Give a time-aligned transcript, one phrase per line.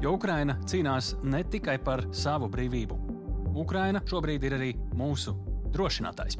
[0.00, 2.96] Jo Ukraina cīnās ne tikai par savu brīvību.
[3.60, 5.34] Ukraina šobrīd ir arī mūsu
[5.74, 6.38] drošinātājs.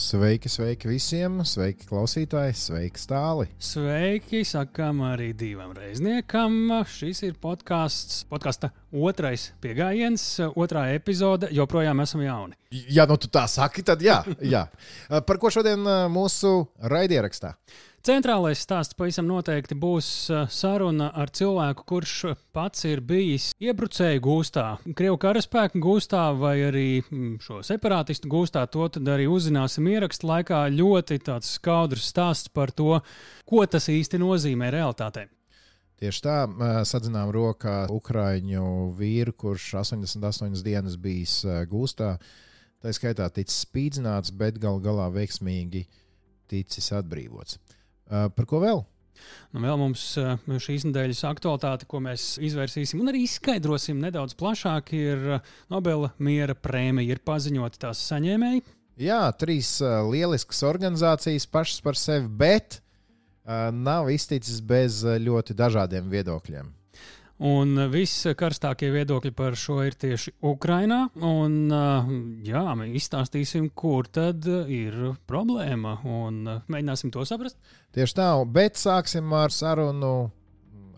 [0.00, 1.42] Sveiki, sveiki visiem!
[1.42, 2.54] Sveiki, klausītāji!
[2.56, 3.48] Sveiki, stāli!
[3.58, 6.54] Sveiki, sakām arī divam reizniekam.
[6.86, 10.24] Šis ir podkāsts, podkāsta otrais pieejams,
[10.54, 11.50] otrā epizode.
[11.50, 12.54] Joprojām esam jauni.
[12.94, 14.22] Ja nu tu tā saki, tad jā.
[14.54, 14.68] jā.
[15.26, 15.82] Par ko šodien
[16.14, 17.56] mūsu raidierakstā?
[18.00, 20.06] Centrālais stāsts pavisam noteikti būs
[20.48, 22.12] saruna ar cilvēku, kurš
[22.56, 24.62] pats ir bijis iebrucēju gūstā,
[24.96, 26.84] Krievu karaspēku gūstā vai arī
[27.44, 28.62] šo separātistu gūstā.
[28.72, 30.62] To tad arī uzzināsim ierakstu laikā.
[30.72, 33.02] Ļoti tāds skaudrs stāsts par to,
[33.44, 35.26] ko tas īsti nozīmē realitātē.
[36.00, 36.36] Tieši tā,
[36.88, 42.14] sadzinām rokā Ukrāņu vīru, kurš 88 dienas bijis gūstā.
[42.80, 45.84] Tā skaitā ticis spīdzināts, bet gal galā veiksmīgi
[46.48, 47.60] ticis atbrīvots.
[48.10, 48.80] Uh, par ko vēl?
[49.54, 54.90] Nu, vēl mums uh, šīs nedēļas aktualitāte, ko mēs izvērsīsim un arī izskaidrosim nedaudz plašāk,
[54.98, 57.14] ir uh, Nobela miera prēmija.
[57.14, 58.64] Ir paziņota tās saņēmēji.
[59.00, 59.78] Jā, trīs
[60.10, 62.82] lieliskas organizācijas pašas par sevi, bet
[63.72, 66.66] nav izticis bez ļoti dažādiem viedokļiem.
[67.40, 71.06] Un viss karstākie viedokļi par šo ir tieši Ukrainā.
[71.24, 71.70] Un,
[72.44, 77.56] jā, mēs izstāstīsim, kur tad ir problēma un mēģināsim to saprast.
[77.96, 80.12] Tieši tā, bet sāksim ar sarunu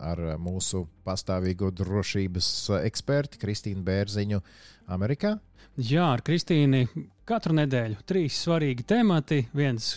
[0.03, 2.51] ar mūsu pastāvīgo drošības
[2.83, 4.43] eksperti Kristīnu Bērziņu
[4.91, 5.37] Amerikā.
[5.79, 6.83] Jā, ar Kristīnu
[7.25, 9.39] katru nedēļu trīs svarīgi temati.
[9.57, 9.95] Viens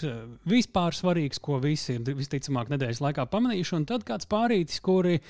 [0.48, 5.24] vispār svarīgs, ko visi ir visticamāk nedēļas laikā pamanījuši, un tad kāds pārītis, kuri ir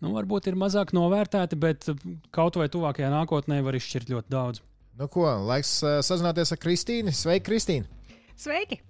[0.00, 1.88] nu, varbūt ir mazāk novērtēti, bet
[2.34, 4.62] kaut vai tuvākajā nākotnē var izšķirt ļoti daudz.
[5.00, 7.12] Nu, ko, laiks uh, sazināties ar Kristīnu.
[7.16, 8.16] Sveiki, Kristīna!
[8.36, 8.80] Sveiki!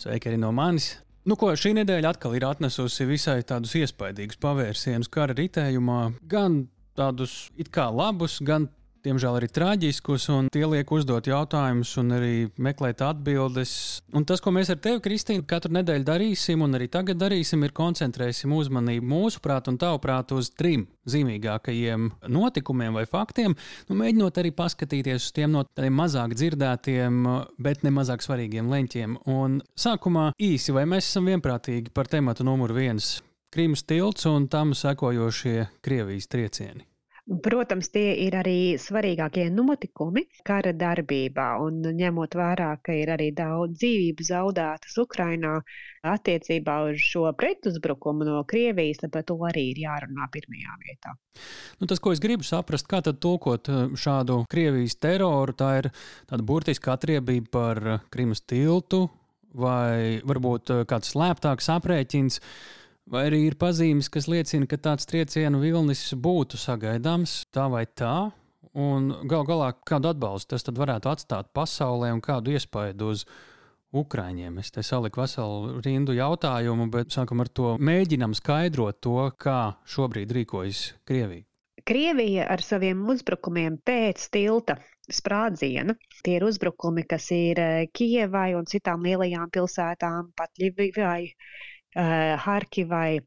[0.00, 0.94] Sveiki arī no manis!
[1.24, 6.66] Nu, ko, šī nedēļa atkal ir atnesusi visai tādus iespaidīgus pavērsienus kara ritējumā, gan
[6.98, 8.68] tādus it kā labus, gan
[9.04, 13.74] diemžēl arī traģiskus, un tie liek uzdot jautājumus un arī meklēt atbildes.
[14.16, 17.74] Un tas, ko mēs ar tevi, Kristīna, katru nedēļu darīsim, un arī tagad darīsim, ir
[17.76, 23.56] koncentrēsim uzmanību mūsuprāt un tavuprāt uz trim zīmīgākajiem notikumiem vai faktiem,
[23.88, 27.20] nu, mēģinot arī paskatīties uz tiem no tādiem mazāk dzirdētiem,
[27.58, 29.20] bet ne mazāk svarīgiem leņķiem.
[29.34, 33.20] Un sākumā īsi, vai mēs esam vienprātīgi par tematu numur viens-
[33.54, 36.93] Krīmas tilts un tam sekojošie Krievijas triecieni.
[37.24, 43.78] Protams, tie ir arī svarīgākie notikumi kara darbībā, un ņemot vērā, ka ir arī daudz
[43.80, 45.54] dzīvību zaudētas Ukrainā
[46.04, 51.16] attiecībā uz šo pretuzbrukumu no Krievijas, tad par to arī ir jārunā pirmajā vietā.
[51.80, 55.92] Nu, tas, ko es gribu saprast, kā tad tulkot eh, šādu Krievijas teroru, tā ir
[56.28, 59.06] tāda burtiska atriebība par Krimas tiltu
[59.56, 62.42] vai varbūt eh, kāds slēptāks aprēķins.
[63.10, 68.30] Vai arī ir pazīmes, kas liecina, ka tāds triecienu vilnis būtu sagaidāms tā vai tā,
[68.72, 73.26] un gal galā kādu atbalstu tas varētu atstāt pasaulē un kādu iespaidu uz
[73.94, 74.56] Ukraiņiem.
[74.58, 80.32] Es te saliku veselu rindu jautājumu, bet sākam ar to mēģinam skaidrot to, kā šobrīd
[80.34, 81.44] rīkojas Krievija.
[81.84, 84.78] Krievija ar saviem uzbrukumiem pēc tilta
[85.12, 85.94] sprādziena.
[86.24, 87.60] Tie ir uzbrukumi, kas ir
[87.92, 91.34] Kijevai un citām lielajām pilsētām, pat Ļivijai
[91.94, 93.20] Harkivai.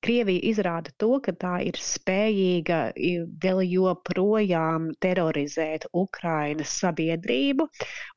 [0.00, 2.76] Krievija izrāda to, ka tā ir spējīga
[3.42, 7.66] vēl joprojām terorizēt Ukrainas sabiedrību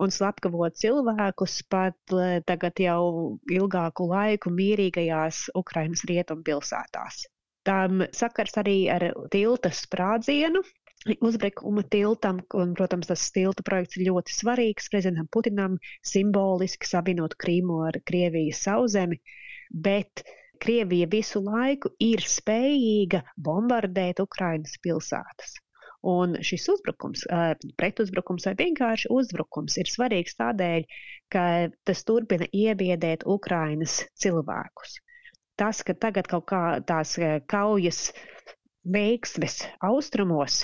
[0.05, 2.15] un slepkavot cilvēkus pat
[2.47, 3.01] tagad jau
[3.51, 7.25] ilgāku laiku mierīgajās Ukrainas rietumpilsētās.
[7.67, 10.63] Tam sakars arī ar tilta sprādzienu,
[11.19, 17.81] uzbrukuma tiltam, un, protams, tas tilta projekts ir ļoti svarīgs prezidentam Putinam, simboliski savienot Krīmu
[17.89, 19.19] ar Krievijas sauszemi
[19.73, 20.23] bet
[20.59, 25.57] Krievija visu laiku ir spējīga bombardēt Ukrainas pilsētas.
[26.07, 27.23] Un šis uzbrukums,
[27.79, 30.85] pretuzbrukums vai vienkārši uzbrukums ir svarīgs tādēļ,
[31.31, 31.43] ka
[31.87, 34.97] tas turpina iebiedēt Ukrainas cilvēkus.
[35.59, 37.15] Tas, ka tagad kaut kā tās
[37.47, 38.09] kaujas
[38.83, 40.63] veiksmes austrumos,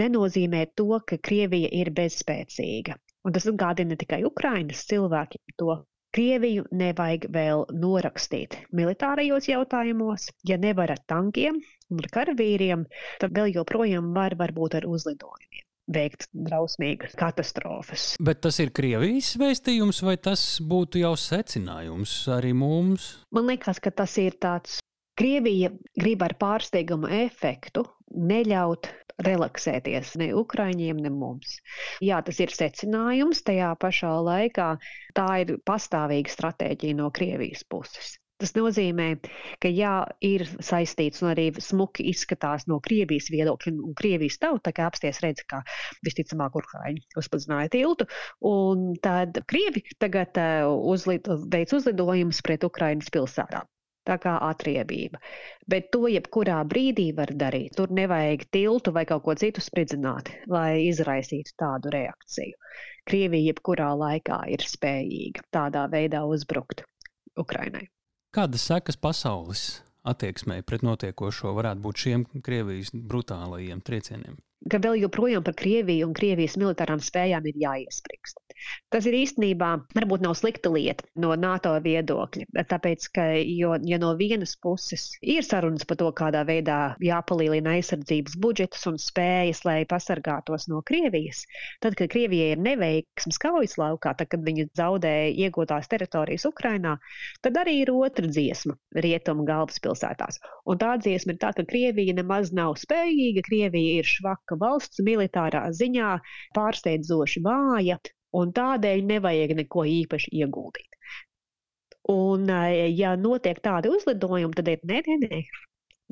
[0.00, 2.96] nenozīmē to, ka Krievija ir bezspēcīga.
[3.26, 5.80] Un tas atgādina tikai Ukrainas cilvēkiem to,
[6.16, 10.30] Krieviju nevajag vēl norakstīt militārajos jautājumos.
[10.48, 11.58] Ja nevar ar tankiem
[11.92, 12.86] un ar karavīriem,
[13.20, 18.14] tad vēl joprojām var varbūt ar uzlidojumiem veikt drausmīgas katastrofas.
[18.22, 23.12] Bet tas ir Krievijas vēstījums, vai tas būtu jau secinājums arī mums?
[23.34, 24.80] Man liekas, ka tas ir tāds.
[25.16, 27.86] Krievija grib ar pārsteigumu efektu
[28.30, 28.88] neļaut
[29.24, 31.56] relaksēties ne Ukraiņiem, ne mums.
[32.04, 34.68] Jā, tas ir secinājums, tajā pašā laikā
[35.16, 38.16] tā ir pastāvīga stratēģija no Krievijas puses.
[38.36, 39.06] Tas nozīmē,
[39.64, 44.90] ka jā, ir saistīts un arī smuki izskatās no Krievijas viedokļa, un Krievijas tauta, kā
[44.90, 45.62] apsties redz, ka
[46.04, 48.04] visticamāk Ukraiņi uzpazināja tiltu,
[48.44, 53.72] un tad Krievi tagad uh, uzlid, veic uzlidojumus pret Ukraiņas pilsētām
[54.06, 55.20] tā kā atriebība.
[55.68, 57.74] Bet to jebkurā brīdī var darīt.
[57.78, 62.56] Tur nevajag tiltu vai kaut ko citu spridzināt, lai izraisītu tādu reakciju.
[63.06, 66.84] Krievija jebkurā laikā ir spējīga tādā veidā uzbrukt
[67.38, 67.86] Ukrainai.
[68.34, 69.66] Kādas sekas pasaules
[70.06, 74.36] attieksmei pret notiekošo varētu būt šiem Krievijas brutālajiem triecieniem?
[74.70, 78.40] Ka vēl joprojām par Krieviju un Krievijas militārām spējām ir jāiesprikst.
[78.90, 84.14] Tas ir īstenībā varbūt nav slikta lieta no NATO viedokļa, tāpēc, ka, jo, ja no
[84.18, 90.66] vienas puses ir sarunas par to, kādā veidā jāpalielina aizsardzības budžetus un spējas, lai pasargātos
[90.72, 91.44] no Krievijas,
[91.84, 96.96] tad, kad Krievijai ir neveiksmes kaujas laukā, tad, kad viņi zaudēja iegūtās teritorijas Ukrainā,
[97.44, 100.40] tad arī ir otra dziesma rietumu galvaspilsētās.
[100.66, 105.04] Un tā dziesma ir tā, ka Krievija nemaz nav spējīga, Krievija ir švaka ka valsts
[105.04, 106.16] militārā ziņā
[106.56, 108.00] pārsteidzoši vāja,
[108.36, 110.90] un tādēļ nevajag neko īpaši ieguldīt.
[112.12, 112.50] Un,
[112.94, 115.40] ja notiek tādi uzlidojumi, tad ir nē, nē, nē.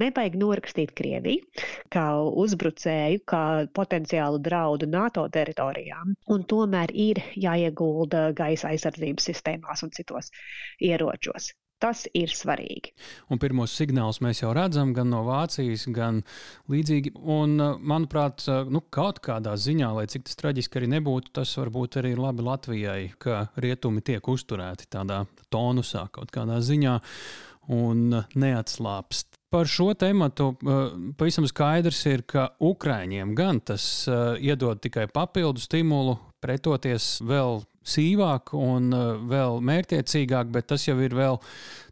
[0.03, 1.63] Nevajag norakstīt Krieviju
[1.95, 2.05] kā
[2.43, 3.43] uzbrucēju, kā
[3.79, 10.33] potenciālu draudu NATO teritorijām, un tomēr ir jāiegulda gaisa aizsardzības sistēmās un citos
[10.83, 11.53] ieročos.
[11.85, 12.95] Tas ir svarīgi.
[13.29, 16.23] Un pirmos signālus mēs jau redzam gan no Vācijas, gan
[16.73, 17.13] līdzīgi.
[17.21, 21.53] Un, uh, manuprāt, uh, nu, kaut kādā ziņā, lai cik tas traģiski arī nebūtu, tas
[21.61, 26.97] varbūt arī ir labi Latvijai, ka rietumi tiek uzturēti tādā tonusā kaut kādā ziņā
[27.75, 29.37] un neatslāpst.
[29.53, 30.31] Par šo tēmu
[31.21, 38.55] pavisam skaidrs ir, ka Ukrāņiem gan tas uh, iedod tikai papildu stimulu pretoties vēl sīvāk
[38.59, 41.41] un uh, vēl mērķiecīgāk, bet tas jau ir vēl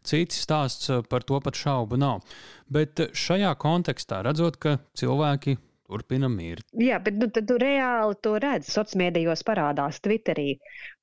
[0.05, 2.23] cits stāsts, uh, par to pat šaubu nav.
[2.73, 5.57] Bet uh, šajā kontekstā, redzot, ka cilvēki
[5.93, 6.65] turpina mirt.
[6.79, 8.71] Jā, bet nu, tu reāli to redz.
[8.73, 10.57] Sociālajā mēdījos parādās Twitterī.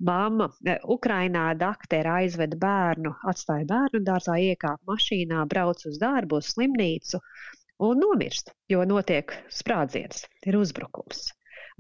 [0.07, 0.51] Māma
[0.91, 7.23] Ukrainā daktere aizveda bērnu, atstāja bērnu dārzā, iekāpa mašīnā, brauc uz darbu, uz slimnīcu
[7.87, 11.29] un nomirst, jo notiek sprādziens, ir uzbrukums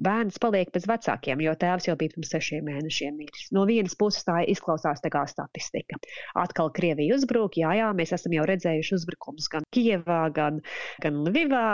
[0.04, 3.48] bērns paliek bez vecākiem, jo tēvs jau bija pirms sešiem mēnešiem miris.
[3.54, 5.98] No vienas puses tā izklausās tā kā statistika.
[6.40, 10.60] Atkal Krievija uzbruk, jā, jā, mēs esam jau redzējuši uzbrukumus gan Kievā, gan,
[11.04, 11.64] gan Lvivā,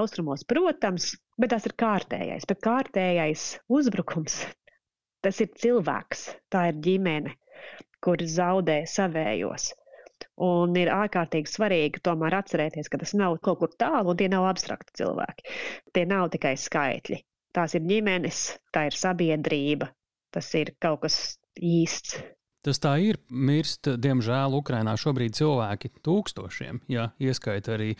[0.00, 2.48] austrumos, protams, bet tas ir kārtējais.
[2.50, 3.48] Bet kārtējais
[3.78, 4.40] uzbrukums,
[5.24, 7.36] tas ir cilvēks, tā ir ģimene,
[8.04, 9.72] kur zaudē savējos.
[10.42, 14.46] Un ir ārkārtīgi svarīgi tomēr atcerēties, ka tas nav kaut kur tālu, un tie nav
[14.50, 15.58] abstrakti cilvēki.
[15.94, 17.18] Tie nav tikai skaitļi
[17.56, 18.42] tās ir ģimenes,
[18.74, 19.92] tā ir sabiedrība,
[20.34, 22.18] tas ir kaut kas īsts.
[22.68, 23.16] Tas tā ir.
[23.30, 27.92] Mirst, diemžēl, Ukrainā šobrīd cilvēki tūkstošiem, ja ieskaita arī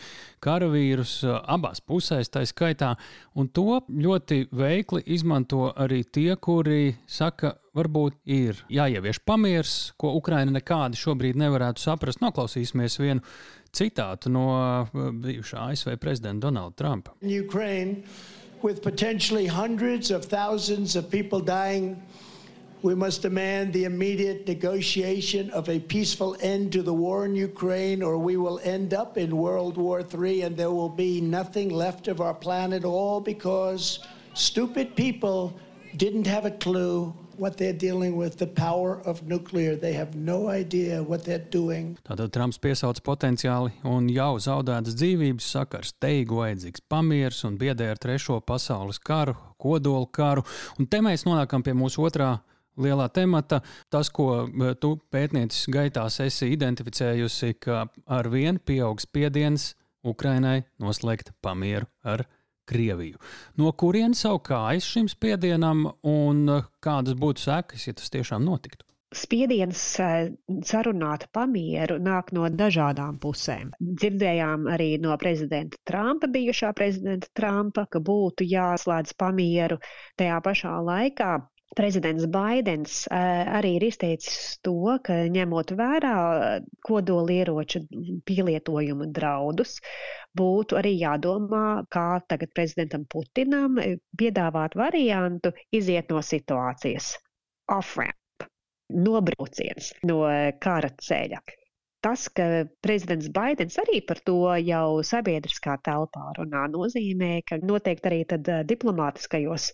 [0.43, 2.91] karavīrus abās pusēs, tā skaitā.
[3.39, 10.51] Un to ļoti veikli izmanto arī tie, kuri saka, varbūt ir jāievieš pamieris, ko Ukraina
[10.57, 12.19] nekādi šobrīd nevarētu saprast.
[12.21, 13.23] Noklausīsimies vienu
[13.71, 14.49] citātu no
[15.23, 17.15] bijušā ASV prezidenta Donalda Trumpa.
[17.23, 18.03] Ukraine
[18.63, 22.01] with potentially hundreds of thousands of people dying,
[22.81, 28.01] we must demand the immediate negotiation of a peaceful end to the war in Ukraine,
[28.01, 32.07] or we will end up in World War III and there will be nothing left
[32.07, 33.99] of our planet, all because
[34.33, 35.53] stupid people
[35.97, 39.75] didn't have a clue what they're dealing with, the power of nuclear.
[39.75, 41.97] They have no idea what they're doing.
[42.03, 47.89] Tātad Trumps piesauc potenciāli un jau zaudētas dzīvības, saka, ar steigu vajadzīgs pamieris un biedē
[47.93, 50.45] ar trešo pasaules karu, kodolu karu.
[50.79, 52.35] Un te mēs nonākam pie mūsu otrā
[52.79, 53.61] lielā temata.
[53.91, 59.73] Tas, ko e, tu pētniecis gaitās esi identificējusi, ka ar vienu pieaugs spiediens
[60.07, 62.23] Ukrainai noslēgt pamieru ar
[62.69, 63.17] Krieviju.
[63.57, 68.85] No kurienes savu kājas šim spiedienam un eh, kādas būtu sekas, ja tas tiešām notiktu?
[69.09, 70.31] Spiediens eh,
[70.69, 73.71] sarunāt pamieru nāk no dažādām pusēm.
[73.81, 79.79] Dzirdējām arī no prezidenta Trumpa, bijušā prezidenta Trumpa, ka būtu jāslēdz pamieru
[80.19, 81.31] tajā pašā laikā
[81.77, 84.73] prezidents Baidens arī ir izteicis to,
[85.05, 86.13] ka ņemot vērā
[86.87, 87.83] kodolieroču
[88.25, 89.77] pielietojumu draudus,
[90.37, 93.77] būtu arī jādomā, kā tagad prezidentam Putinam
[94.17, 97.13] piedāvāt variantu iziet no situācijas.
[97.69, 98.49] Off-ramp,
[98.89, 100.23] nobrauciens no
[100.63, 101.43] kara ceļa
[102.05, 108.21] tas, ka prezidents Baidens arī par to jau sabiedriskā telpā runā, nozīmē, ka noteikti arī
[108.33, 109.71] tad diplomātiskajos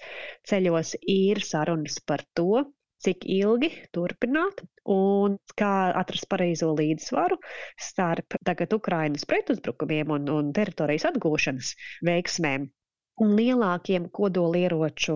[0.50, 2.66] ceļos ir sarunas par to,
[3.06, 7.38] cik ilgi turpināt un kā atrast pareizo līdzsvaru
[7.90, 11.76] starp tagad Ukrainas pretuzbrukumiem un, un teritorijas atgūšanas
[12.08, 12.70] veiksmēm
[13.24, 15.16] un lielākiem kodolieroču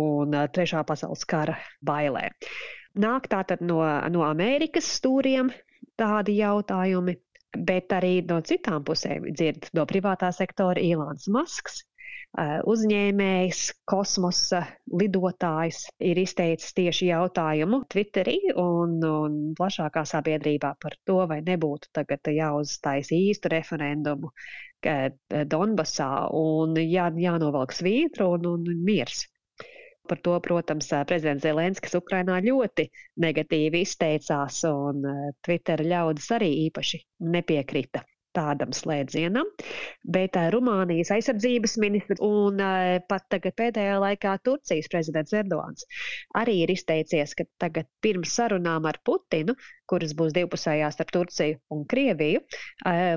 [0.00, 2.34] un trešā pasaules kara bailēm.
[2.96, 5.52] Nāk tātad no, no Amerikas stūriem,
[6.00, 7.16] tādi jautājumi,
[7.66, 11.84] bet arī no citām pusēm dzird no privātā sektora Ilāns Masks.
[12.68, 14.58] Uzņēmējs, kosmosa
[14.92, 22.28] lidotājs ir izteicis tieši jautājumu Twitterī un, un plašākā sabiedrībā par to, vai nebūtu tagad
[22.28, 24.34] jāuzstājas īstu referendumu
[25.54, 29.24] Donbasā un jā, jānovelk svītru un, un miers.
[30.06, 32.88] Par to, protams, prezidents Zelenskis Ukrainā ļoti
[33.24, 35.06] negatīvi izteicās, un
[35.46, 37.02] Twitter ļaudis arī īpaši
[37.36, 38.04] nepiekrita
[38.36, 39.48] tādam slēdzienam,
[40.16, 42.60] bet Rumānijas aizsardzības ministrs un
[43.10, 45.86] pat tagad pēdējā laikā Turcijas prezidents Erdogans
[46.42, 49.56] arī ir izteicies, ka tagad pirms sarunām ar Putinu,
[49.88, 52.42] kuras būs divpusējās starp Turciju un Krieviju,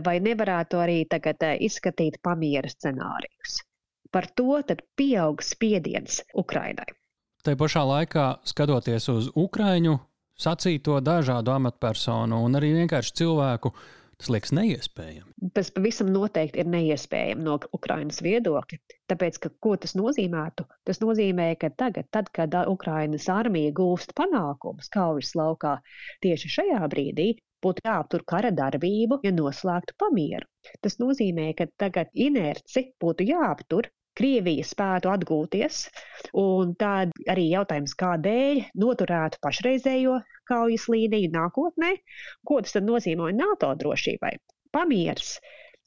[0.06, 3.64] vai nevarētu arī tagad izskatīt pamiera scenārijus
[4.12, 6.88] par to tad pieaug spiediens Ukrainai.
[7.46, 9.96] Tā pašā laikā, skatoties uz Ukraiņu
[10.40, 13.72] sacīto dažādu amatpersonu un arī vienkārši cilvēku,
[14.20, 15.52] tas liekas neiespējami.
[15.56, 18.80] Tas pavisam noteikti ir neiespējami no Ukrainas viedokļa.
[19.12, 20.66] Tāpēc, ka, ko tas nozīmētu?
[20.88, 25.78] Tas nozīmē, ka tagad, tad, kad Ukrainas armija gūst panākumus kaujas laukā,
[26.26, 27.30] tieši šajā brīdī
[27.64, 30.48] būtu jāaptur kara darbību, ja noslēgtu pamieru.
[30.84, 33.90] Tas nozīmē, ka tagad inerci būtu jāaptur,
[34.20, 35.84] Krievija spētu atgūties,
[36.42, 40.18] un tad arī jautājums, kādēļ noturētu pašreizējo
[40.52, 41.94] kaujas līniju nākotnē,
[42.50, 44.34] ko tas tad nozīmē NATO drošībai.
[44.76, 45.38] Pamiers,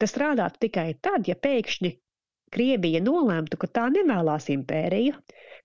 [0.00, 1.92] tas strādātu tikai tad, ja pēkšņi
[2.52, 5.16] Krievija nolēmtu, ka tā nevēlas impēriju,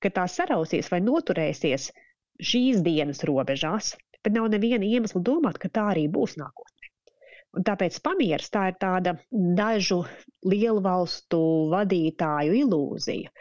[0.03, 1.89] ka tā sarausies vai noturēsies
[2.51, 6.76] šīs dienas robežās, bet nav neviena iemesla domāt, ka tā arī būs nākotnē.
[7.55, 10.01] Un tāpēc pamieris tā ir tāda dažu
[10.45, 11.39] lielu valstu
[11.71, 13.31] vadītāju ilūzija,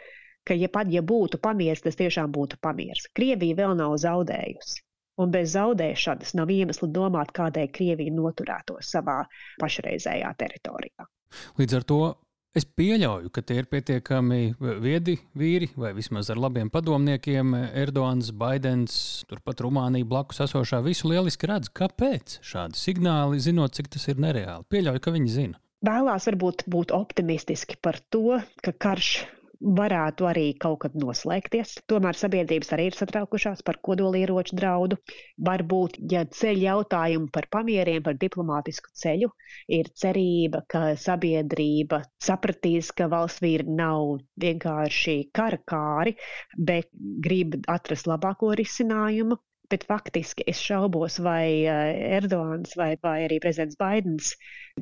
[0.47, 3.09] ka, ja pat ja būtu pamieris, tas tiešām būtu pamieris.
[3.17, 4.83] Krievija vēl nav zaudējusi.
[5.17, 9.23] Un bez zaudēšanas nav iemesla domāt, kādēļ Krievija noturētos savā
[9.61, 11.07] pašreizējā teritorijā.
[11.57, 12.01] Līdz ar to
[12.55, 17.53] Es pieļauju, ka tie ir pietiekami viedi vīri, vai vismaz ar labiem padomniekiem.
[17.77, 18.95] Erdogans, Baidens,
[19.29, 21.69] turpat Rumānija blakus esošā visu lieliski redz.
[21.69, 24.65] Kāpēc šādi signāli, zinot, cik tas ir nereāli?
[24.73, 25.61] Pieļauju, ka viņi zina.
[25.85, 29.11] Vēlās varbūt būt optimistiski par to, ka karš
[29.61, 31.77] varētu arī kaut kad noslēgties.
[31.89, 34.97] Tomēr sabiedrības arī ir satraukušās par kodolieroču draudu.
[35.47, 39.31] Varbūt, ja ceļ jautājumu par pamieriem, par diplomātisku ceļu,
[39.79, 46.17] ir cerība, ka sabiedrība sapratīs, ka valsts vīri nav vienkārši kara kāri,
[46.57, 49.39] bet grib atrast labāko risinājumu.
[49.67, 54.29] Bet faktiski es šaubos, vai eh, Erdogans vai, vai arī prezidents Baidens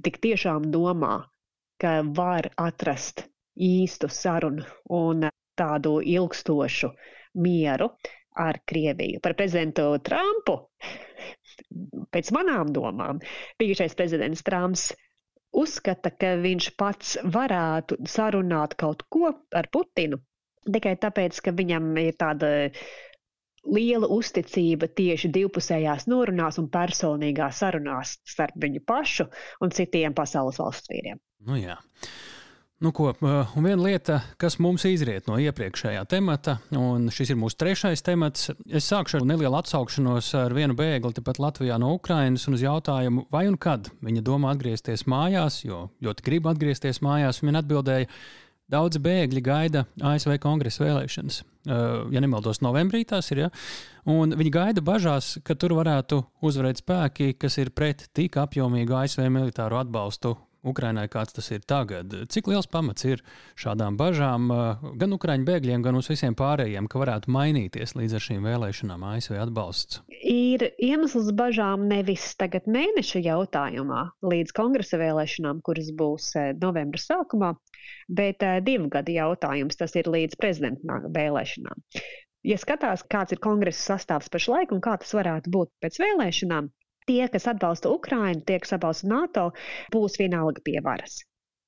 [0.05, 1.23] tik tiešām domā,
[1.81, 3.25] ka var atrast
[3.55, 4.65] īstu sarunu
[4.97, 6.91] un tādu ilgstošu
[7.39, 7.89] mieru
[8.35, 9.21] ar Krieviju.
[9.23, 10.57] Par prezidentu Trumpu,
[12.11, 13.21] pēc manām domām,
[13.59, 14.89] bijušais prezidents Trumps
[15.55, 20.19] uzskata, ka viņš pats varētu sarunāt kaut ko ar Putinu
[20.65, 22.51] tikai tāpēc, ka viņam ir tāda
[23.65, 29.25] liela uzticība tieši divpusējās norunās un personīgās sarunās starp viņu pašu
[29.65, 31.21] un citiem pasaules valstu vīriem.
[31.45, 31.79] Nu jā.
[32.85, 37.57] Nu, ko, un viena lieta, kas mums izriet no iepriekšējā temata, un šis ir mūsu
[37.57, 42.59] trešais temats, es sākšu ar nelielu atsaukšanos ar vienu bēgli tepat Latvijā no Ukrainas un
[42.59, 47.41] uz jautājumu, vai un kad viņa domā atgriezties mājās, jo ļoti grib atgriezties mājās.
[47.41, 48.11] Viņa atbildēja,
[48.69, 51.41] daudzi bēgļi gaida ASV kongresa vēlēšanas.
[51.65, 53.47] Ja nemaldos, novembrī tās ir.
[53.47, 53.53] Ja?
[54.13, 59.25] Un viņi gaida bažās, ka tur varētu uzvarēt spēki, kas ir pret tik apjomīgu ASV
[59.25, 62.13] militāru atbalstu Ukrainai, kāds tas ir tagad.
[62.31, 63.21] Cik liels pamats ir
[63.61, 68.25] šādām bažām eh, gan Ukrāņu bēgļiem, gan uz visiem pārējiem, ka varētu mainīties līdz ar
[68.27, 70.01] šīm vēlēšanām ASV atbalsts?
[70.25, 77.53] Ir iemesls bažām nevis tagad mēneša jautājumā līdz kongresa vēlēšanām, kuras būs eh, novembra sākumā,
[78.09, 81.85] bet eh, divu gadu jautājums, tas ir līdz prezidenta vēlēšanām.
[82.45, 86.67] Ja skatās, kāds ir kongresa sastāvs pašlaik un kā tas varētu būt pēc vēlēšanām,
[87.09, 89.47] tie, kas atbalsta Ukrainu, tie, kas atbalsta NATO,
[89.93, 91.21] būs vienalga pie varas.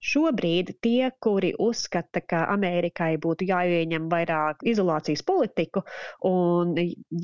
[0.08, 5.82] Šobrīd tie, kuri uzskata, ka Amerikai būtu jāieņem vairāk izolācijas politiku
[6.30, 6.76] un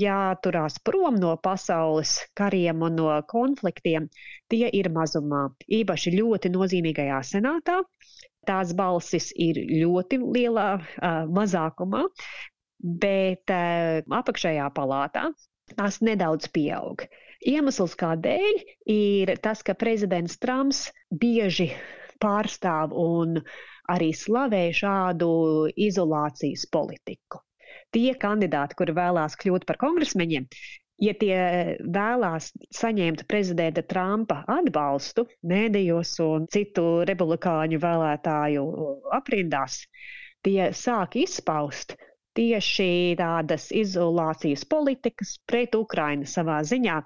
[0.02, 4.10] jāturās prom no pasaules kariem un no konfliktiem,
[4.50, 5.44] tie ir mazumā.
[5.80, 7.80] Īpaši ļoti nozīmīgajā senātā.
[8.44, 12.02] Tās balsis ir ļoti lielā uh, mazākumā,
[13.06, 15.30] bet uh, apakšējā palātā
[15.78, 17.06] tās nedaudz pieaug.
[17.50, 18.60] Iemesls kādēļ
[18.94, 20.86] ir tas, ka prezidents Trumps
[21.24, 21.70] bieži
[22.24, 23.40] pārstāv un
[23.92, 25.30] arī slavē šādu
[25.88, 27.42] izolācijas politiku.
[27.94, 30.48] Tie kandidāti, kuri vēlās kļūt par kongresmeņiem,
[31.04, 31.38] ja tie
[31.98, 38.66] vēlās saņemt prezidenta Trumpa atbalstu mēdījos un citu republikāņu vēlētāju
[39.20, 39.82] aprindās,
[40.46, 41.98] tie sāk izpaust
[42.38, 47.00] tieši tādas izolācijas politikas pret Ukrainu savā ziņā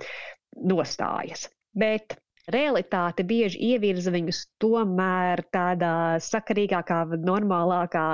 [0.72, 1.48] nostājas.
[1.78, 2.18] Bet
[2.54, 5.94] realitāte bieži ievirza viņus tomēr tādā
[6.24, 8.06] sakarīgākā, normālākā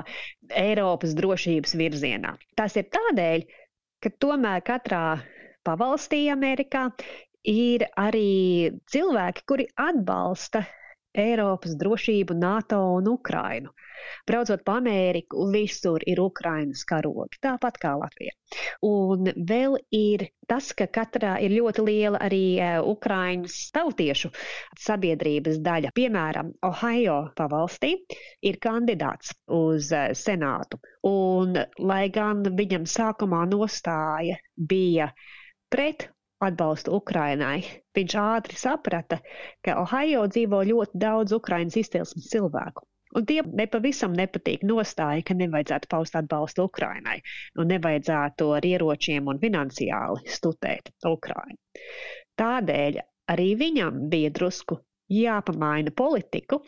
[0.63, 2.34] Eiropas drošības virzienā.
[2.58, 3.46] Tas ir tādēļ,
[4.03, 5.03] ka tomēr katrā
[5.63, 6.88] pavalstī Amerikā
[7.48, 10.63] ir arī cilvēki, kuri atbalsta
[11.13, 13.74] Eiropas drošību, NATO un Ukrainu.
[14.27, 18.34] Braucot pa Ameriku, visur ir Ukrainas karogi, tāpat kā Latvija.
[18.88, 24.32] Un vēl ir tas, ka katrā ir ļoti liela arī e, Ukrainas tautiešu
[24.86, 25.93] sabiedrības daļa.
[26.00, 27.93] Piemēram, Ohio pavalstī
[28.50, 30.82] ir kandidāts uz e, senātu.
[31.10, 35.12] Un, lai gan viņam sākumā nostāja bija
[35.74, 36.10] pret
[36.48, 37.60] atbalstu Ukrainai.
[37.98, 39.20] Viņš ātri saprata,
[39.66, 42.86] ka Ohio dzīvo ļoti daudz Ukraiņas izcelsmes cilvēku.
[43.14, 47.20] Un tie nepavisam nepatīk nostāja, ka nevajadzētu paust atbalstu Ukrainai
[47.62, 51.60] un nevajadzētu ar ieročiem un finansiāli stutēt Ukrainu.
[52.42, 52.98] Tādēļ
[53.36, 54.80] arī viņam bija drusku
[55.14, 56.64] jāpamaina politiku,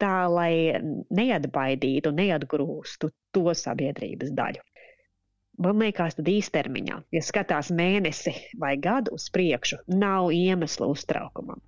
[0.00, 0.80] tā lai
[1.18, 4.64] neatbaidītu, neatgrūstu to sabiedrības daļu.
[5.62, 11.60] Man liekas, tad īstermiņā, ja skatās mēnesi vai gadu uz priekšu, nav iemesla uztraukumam.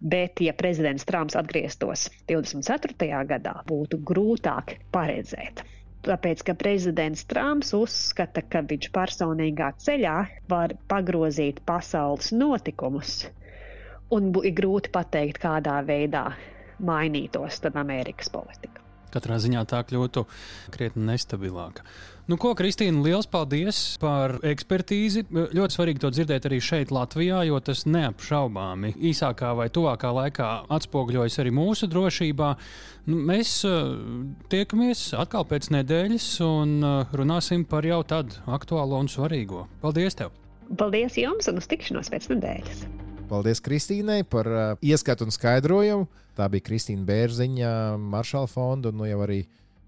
[0.00, 3.20] Bet, ja prezidents Trumps atgrieztos 24.
[3.28, 5.64] gadā, būtu grūtāk paredzēt.
[6.06, 10.16] Tāpēc, ka prezidents Trumps uzskata, ka viņš personīgā ceļā
[10.48, 13.18] var pagrozīt pasaules notikumus,
[14.16, 16.28] un ir grūti pateikt, kādā veidā
[16.78, 18.85] mainītos Amerikas politika.
[19.14, 20.26] Katrā ziņā tā kļūtu
[20.74, 21.86] krietni nestabilāka.
[22.26, 25.28] Nu, ko, Kristīna, liels paldies par ekspertīzi.
[25.30, 31.38] Ļoti svarīgi to dzirdēt arī šeit, Latvijā, jo tas neapšaubāmi īsākā vai tuvākā laikā atspoguļojas
[31.44, 32.48] arī mūsu drošībā.
[33.06, 33.94] Nu, mēs uh,
[34.50, 39.68] tiekamies atkal pēc nedēļas un uh, runāsim par jau tādu aktuālo un svarīgo.
[39.84, 40.18] Paldies!
[40.18, 40.34] Tev.
[40.74, 42.86] Paldies jums un uz tikšanos pēc nedēļas!
[43.30, 46.10] Paldies Kristīnai par uh, ieskatu un skaidrojumu.
[46.36, 47.70] Tā bija Kristīna Bērziņa,
[48.12, 49.40] Maršala fonda un nu jau arī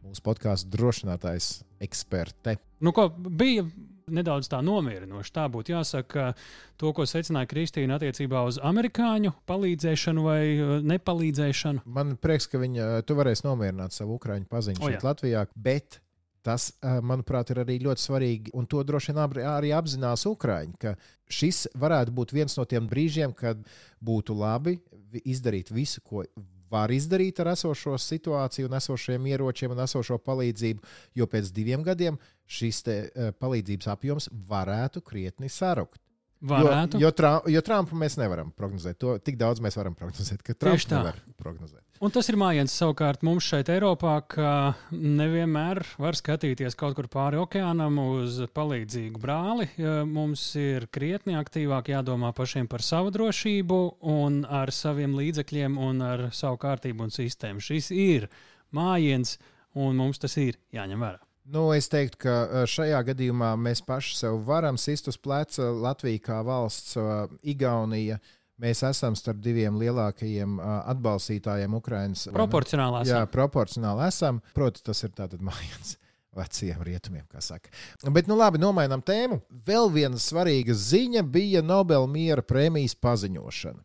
[0.06, 1.50] mūsu podkāstu drošinātājs
[1.84, 2.56] eksperte.
[2.80, 3.66] Nu, ko bija
[4.08, 5.32] nedaudz tā nomierinoši.
[5.34, 6.32] Tā būtu jāsaka,
[6.80, 11.84] to, ko secināja Kristīna attiecībā uz amerikāņu palīdzēšanu vai uh, nepalīdzēšanu.
[11.98, 16.00] Man prieks, ka viņa, tu varēsi nomierināt savu ukrāņu paziņu šeit, oh, Latvijā, bet
[16.46, 20.94] tas, uh, manuprāt, ir arī ļoti svarīgi, un to droši vien arī apzinās Ukrāņi, ka
[21.28, 23.60] šis varētu būt viens no tiem brīžiem, kad
[24.04, 24.78] būtu labi
[25.24, 26.24] izdarīt visu, ko
[26.68, 30.84] var izdarīt ar esošo situāciju, un esošiem ieročiem un esošo palīdzību,
[31.16, 36.00] jo pēc diviem gadiem šis te, uh, palīdzības apjoms varētu krietni sarukt.
[36.38, 37.00] Varētu.
[37.00, 38.98] Jo, jo, tra, jo Trumpu mēs nevaram prognozēt.
[39.02, 41.82] To tik daudz mēs varam prognozēt, ka Trumps nevar prognozēt.
[41.98, 44.50] Un tas ir mājiens savukārt mums šeit, Eiropā, ka
[44.94, 49.66] nevienmēr var skatīties kaut kur pāri okeānam uz palīdzīgu brāli.
[50.06, 53.80] Mums ir krietni aktīvāk jādomā pašiem par savu drošību
[54.14, 57.66] un ar saviem līdzekļiem un ar savu kārtību un sistēmu.
[57.66, 58.28] Šis ir
[58.70, 59.34] mājiens,
[59.74, 61.18] un mums tas ir jāņem vērā.
[61.50, 65.72] Nu, es teiktu, ka šajā gadījumā mēs paši sev varam sist uz pleca.
[65.74, 66.94] Latvija kā valsts,
[67.42, 68.22] Igaunija.
[68.58, 72.26] Mēs esam starp diviem lielākajiem atbalstītājiem Ukraiņas.
[72.34, 73.14] Proporcionāli esam.
[73.14, 74.42] Jā, proporcionāli esam.
[74.56, 75.96] Protams, tas ir tātad mājiens
[76.38, 77.70] veciem rietumiem, kā saka.
[78.14, 79.40] Bet, nu labi, nomainām tēmu.
[79.66, 83.82] Vēl viena svarīga ziņa bija Nobela miera prēmijas paziņošana.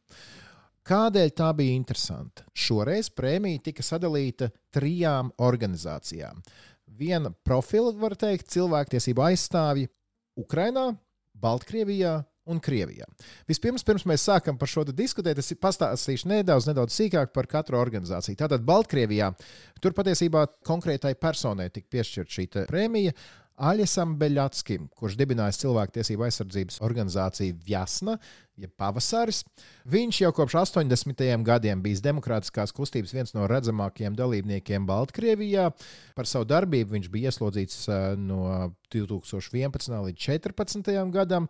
[0.84, 2.44] Kādēļ tā bija interesanta?
[2.52, 6.42] Šoreiz prēmija tika sadalīta trijām organizācijām
[6.98, 9.90] viena profila, var teikt, cilvēktiesību aizstāvji
[10.40, 10.94] Ukrajinā,
[11.44, 13.08] Baltkrievijā un Krievijā.
[13.50, 18.40] Vispirms, pirms mēs sākam par šo diskutēt, es pastāstīšu nedaudz, nedaudz sīkāk par katru organizāciju.
[18.40, 19.32] Tātad Baltkrievijā
[19.84, 23.16] tur patiesībā konkrētai personai tika piešķirta šī prēmija.
[23.54, 28.16] Aļasam Beļatskim, kurš dibinājis cilvēktiesību aizsardzības organizāciju Vjasna,
[28.58, 29.44] jeb ja Pavasaris.
[29.94, 31.22] Viņš jau kopš 80.
[31.46, 35.70] gadiem bijis demokrātiskās kustības viens no redzamākajiem dalībniekiem Baltkrievijā.
[36.18, 40.02] Par savu darbību viņš bija ieslodzīts eh, no 2011.
[40.10, 41.14] līdz 2014.
[41.14, 41.50] gadam,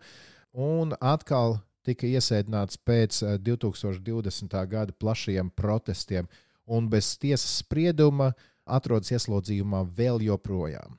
[0.53, 4.53] un atkal tika iesēdināts pēc 2020.
[4.53, 6.29] Eh, gada plašajiem protestiem,
[6.65, 8.31] un bez tiesas sprieduma
[8.63, 10.97] atrodas ieslodzījumā vēl joprojām.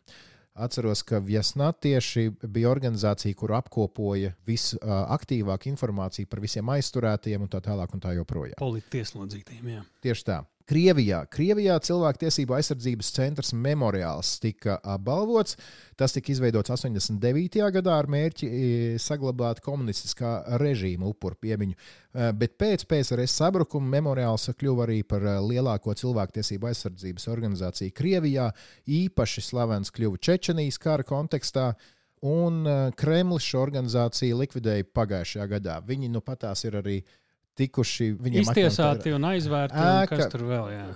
[0.54, 7.96] Atceros, ka Viesnatieši bija organizācija, kur apkopoja visaktīvāku informāciju par visiem aizturētajiem un tā tālāk
[7.96, 8.60] un tā joprojām.
[8.60, 9.82] Politieslodzītiem, jā.
[10.04, 10.44] Tieši tā.
[10.64, 11.18] Krievijā.
[11.28, 15.58] Krievijā cilvēktiesību aizsardzības centrs memoriāls tika apbalvots.
[16.00, 17.58] Tas tika izveidots 89.
[17.74, 18.60] gadā ar mērķi e,
[19.02, 20.30] saglabāt komunistiskā
[20.62, 21.76] režīma upuru piemiņu.
[21.76, 28.46] E, bet pēc PSRS sabrukuma memoriāls kļuva arī par e, lielāko cilvēktiesību aizsardzības organizāciju Krievijā.
[28.88, 31.74] Īpaši slavens kļuva Čečenijas kara kontekstā.
[32.24, 32.64] Un
[32.96, 35.76] Kremlis šo organizāciju likvidēja pagājušajā gadā.
[35.84, 37.18] Viņi nu patās ir arī uh,
[37.58, 38.12] tikuši
[38.42, 39.80] iztiesāti un aizvērti.
[39.80, 40.70] Un kas tur vēl?
[40.74, 40.92] Jā.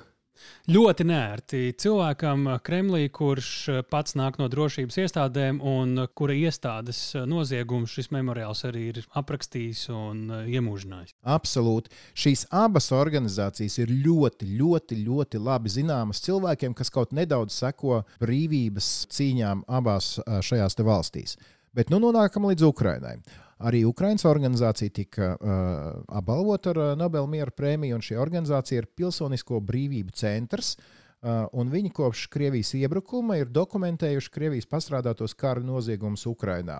[0.69, 3.49] Ļoti nērti cilvēkam Kremlī, kurš
[3.91, 10.21] pats nāk no drošības iestādēm un kura iestādes noziegumu šis memoriāls arī ir aprakstījis un
[10.45, 11.17] iemūžinājis.
[11.25, 11.91] Absolūti.
[12.13, 18.93] Šīs abas organizācijas ir ļoti, ļoti, ļoti labi zināmas cilvēkiem, kas kaut nedaudz seko brīvības
[19.17, 21.39] cīņām abās šajās valstīs.
[21.75, 23.19] Bet nu nonākam līdz Ukrainai.
[23.59, 25.89] Arī Ukraiņas organizācija tika uh,
[26.21, 30.77] apbalvota ar uh, Nobela miera prēmiju, un šī organizācija ir Pilsonisko brīvību centrs.
[31.19, 36.79] Uh, viņi kopš Krievijas iebrukuma ir dokumentējuši Krievijas pastrādātos kara noziegumus Ukrajinā.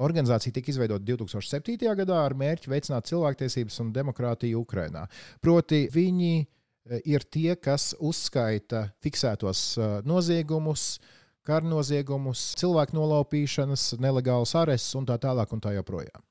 [0.00, 1.76] Organizācija tika izveidota 2007.
[2.00, 5.04] gadā ar mērķi veicināt cilvēktiesības un demokrātiju Ukrajinā.
[5.44, 6.32] Proti, viņi
[7.08, 9.62] ir tie, kas uzskaita fiksētos
[10.04, 11.15] noziegumus, uh,
[11.46, 16.24] karnoziegumus, cilvēku nolaupīšanas, nelegālus arestus un tā tālāk un tā joprojām.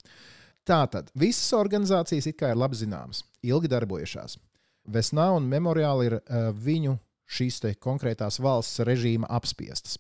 [0.66, 4.40] Tātad visas organizācijas it kā ir labi zināmas, ilgi darbojušās.
[4.86, 9.98] Vesnā un memoriāli ir uh, viņu šīs konkrētās valsts režīma apspiestas.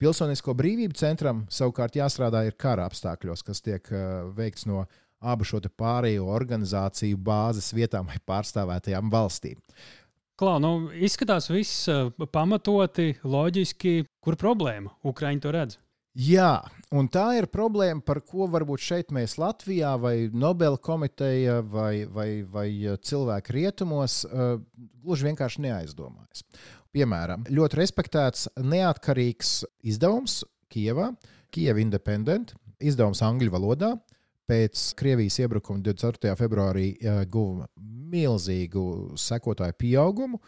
[0.00, 4.86] Pilsonisko brīvību centram savukārt jāstrādā ir kara apstākļos, kas tiek uh, veikts no
[5.20, 9.58] abu šo pārējo organizāciju bāzes vietām vai pārstāvētajām valstīm.
[10.40, 14.06] Klau, nu, izskatās viss uh, pamatoti, loģiski.
[14.24, 14.94] Kur problēma?
[15.04, 15.76] Ukraiņi to redz.
[16.16, 16.62] Jā,
[16.96, 22.40] un tā ir problēma, par ko varbūt šeit mēs Latvijā, vai Nobela komiteja, vai, vai,
[22.48, 24.56] vai uh, cilvēki rietumos uh,
[25.04, 26.46] gluži vienkārši neaizdomājas.
[26.96, 29.58] Piemēram, ļoti respektēts neatkarīgs
[29.92, 30.40] izdevums
[30.72, 31.10] Kijavā,
[31.52, 33.92] Kijava Independent, izdevums angļu valodā,
[34.50, 36.34] pēc Krievijas iebrukuma 24.
[36.38, 36.88] februārī
[37.30, 37.68] guva
[38.10, 40.40] milzīgu sekotāju pieaugumu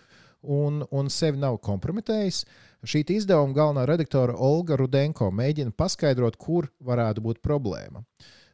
[0.42, 2.42] un, un sevi nav kompromitējis.
[2.82, 8.02] Šī izdevuma galvenā redaktore Olga Rudenko mēģina paskaidrot, kur varētu būt problēma.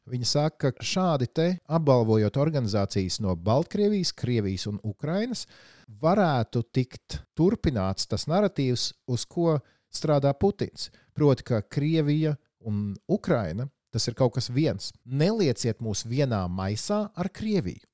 [0.09, 5.47] Viņa saka, ka šādi te apbalvojot organizācijas no Baltkrievijas, Krievijas un Ukrainas,
[5.89, 9.59] varētu tikt turpināts tas narratīvs, uz ko
[9.93, 10.91] strādā Putins.
[11.17, 12.37] Proti, ka Krievija
[12.69, 14.93] un Ukraina Tas ir kaut kas viens.
[15.05, 17.87] Nelieciet mūs vienā maisā ar Krieviju.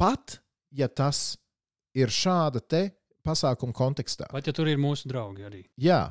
[0.00, 0.40] Pat
[0.74, 1.36] ja tas
[1.94, 2.88] ir šāda te
[3.22, 4.26] pasākuma kontekstā.
[4.32, 5.66] Pat ja tur ir mūsu draugi arī.
[5.78, 6.08] Jā,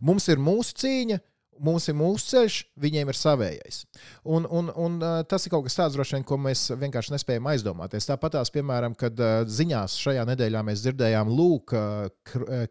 [0.00, 1.18] mums ir mūsu cīņa,
[1.66, 3.82] mums ir mūsu ceļš, viņiem ir savējais.
[4.24, 8.08] Un, un, un tas ir kaut kas tāds, droši vien, ko mēs vienkārši nespējam aizdomāties.
[8.08, 9.20] Tāpat tās, piemēram, kad
[9.52, 11.76] ziņās šajā nedēļā mēs dzirdējām, lūk,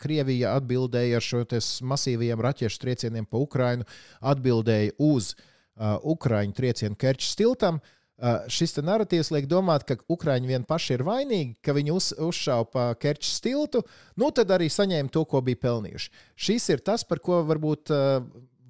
[0.01, 1.45] Krievija atbildēja ar šo
[1.93, 3.85] masīviem raķešu triecieniem pa Ukrainu,
[4.33, 7.81] atbildēja uz uh, uh, Ukrāņu triecienu Kerčs tiltam.
[8.15, 12.67] Uh, šis narratīvs liek domāt, ka Ukrāņi vien paši ir vainīgi, ka viņi uz, uzšāva
[12.71, 13.83] pa Kerčs tiltu,
[14.15, 16.11] nu tad arī saņēma to, ko bija pelnījuši.
[16.47, 18.21] Šis ir tas, par ko varbūt uh,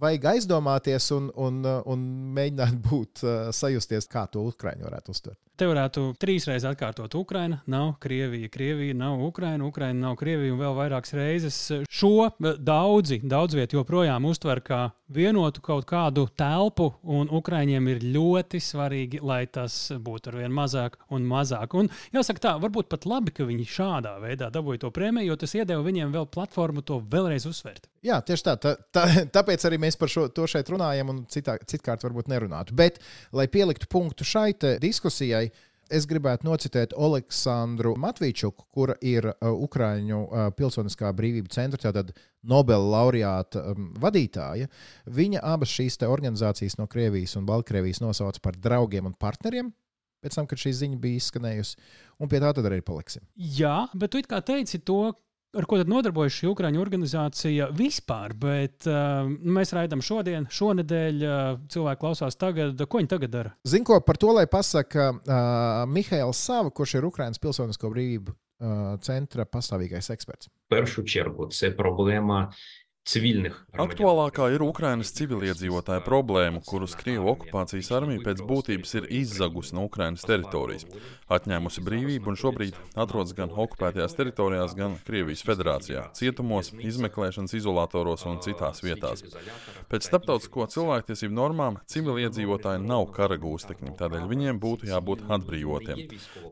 [0.02, 5.45] vajag aizdomāties un, un, un mēģināt būt, uh, sajusties, kā to Ukrāņi varētu uztvert.
[5.56, 10.76] Te varētu trīsreiz atkārtot, Ukraina nav Krievija, Krievija nav Ukraina, Ukraina nav Krievija un vēl
[10.76, 11.60] vairākas reizes.
[11.88, 12.28] Šo
[12.60, 19.22] daudzi, daudz viet joprojām uztver kā vienotu kaut kādu telpu, un Ukraiņiem ir ļoti svarīgi,
[19.24, 21.78] lai tas būtu ar vien mazāk un mazāk.
[21.80, 25.56] Un jāsaka tā, varbūt pat labi, ka viņi šādā veidā dabūja to prēmiju, jo tas
[25.56, 27.88] iedeva viņiem vēl platformu to vēlreiz uzsvērt.
[28.06, 28.54] Jā, tieši tā.
[28.62, 32.76] tā, tā tāpēc arī mēs par šo, to šeit runājam, un citā, citkārt varbūt nerunātu.
[32.78, 33.00] Bet,
[33.34, 35.45] lai pieliktu punktu šai diskusijai,
[35.94, 42.14] Es gribētu nocitēt Aleksandru Matvīčuku, kur ir uh, Ukrāņu uh, Pilsoniskā brīvība centra, tātad
[42.46, 44.70] Nobela laureāta um, vadītāja.
[45.06, 49.70] Viņa abas šīs organizācijas no Krievijas un Baltkrievijas nosauca par draugiem un partneriem.
[50.26, 51.78] Pēc tam, kad šī ziņa bija izskanējusi,
[52.18, 53.22] un pie tā tad arī paliksim.
[53.38, 55.12] Jā, bet tu kā teici to,
[55.57, 58.35] ar ko tad nodarbojas šī Ukrāņu organizācija vispār.
[58.39, 62.85] Bet uh, mēs raidām šodien, šonadēļ, uh, cilvēki klausās tagad.
[62.87, 63.55] Ko viņi tagad dara?
[63.67, 68.95] Zinu, ko par to, lai pasaka uh, Mihails Sava, kurš ir Ukraiņas Pilsonisko brīvību uh,
[69.03, 70.51] centra pastāvīgais eksperts.
[70.71, 72.53] першу чергу це проблема
[73.06, 73.54] civilnih.
[73.76, 80.26] Aktuālākā ir Ukrainas civiliedzīvotāja problēma, kurus Krievijas okupācijas armija pēc būtības ir izzagusi no Ukrainas
[80.26, 80.88] teritorijas,
[81.32, 88.40] atņēmusi brīvību un šobrīd atrodas gan okupētajās teritorijās, gan Krievijas federācijā, cietumos, izmeklēšanas izolatoros un
[88.46, 89.26] citās vietās.
[89.92, 96.04] Pēc starptautisko cilvēktiesību normām civiliedzīvotāji nav kara gūstekņi, tādēļ viņiem būtu jābūt atbrīvotiem.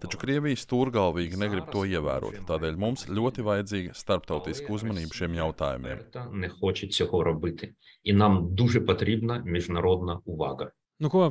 [0.04, 6.06] Taču Krievija stūrgalvīgi negrib to ievērot, tādēļ mums ļoti vajadzīga starptautiska uzmanība šiem jautājumiem
[6.43, 10.71] не хоче цього робити, і нам дуже потрібна міжнародна увага.
[10.99, 11.29] Nu, ko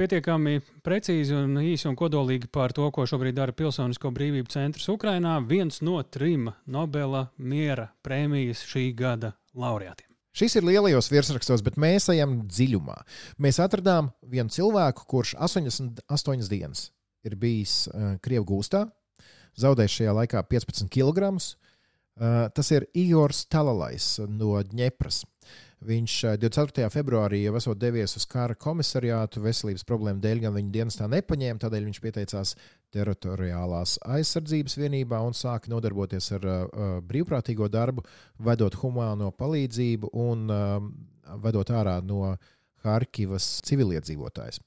[0.00, 5.34] pietiekami precīzi un īsi un kodolīgi par to, ko šobrīd dara Pilsonisko brīvību centrs Ukrajinā,
[5.44, 10.08] viens no trim Nobela miera prēmijas šī gada laureātiem.
[10.32, 12.96] Šis ir lielajos virsrakstos, bet mēs ejam dziļumā.
[13.36, 16.88] Mēs atradām vienu cilvēku, kurš 88 dienas
[17.26, 18.84] ir bijis uh, Krievijas gūstā,
[19.60, 21.34] zaudējis šajā laikā 15 kg.
[22.15, 25.25] Uh, tas ir Igors Talalais no Dņepras.
[25.83, 26.87] Viņš uh, 24.
[26.93, 31.89] februārī jau esot devies uz kara komisariātu veselības problēmu dēļ, gan viņa dienestā nepaņēma, tādēļ
[31.89, 32.55] viņš pieteicās
[32.95, 36.65] teritoriālās aizsardzības vienībā un sāka nodarboties ar uh,
[37.03, 38.07] brīvprātīgo darbu,
[38.47, 40.79] vedot humāno palīdzību un uh,
[41.43, 42.37] vedot ārā no
[42.85, 44.63] Harkivas civiliedzīvotājs.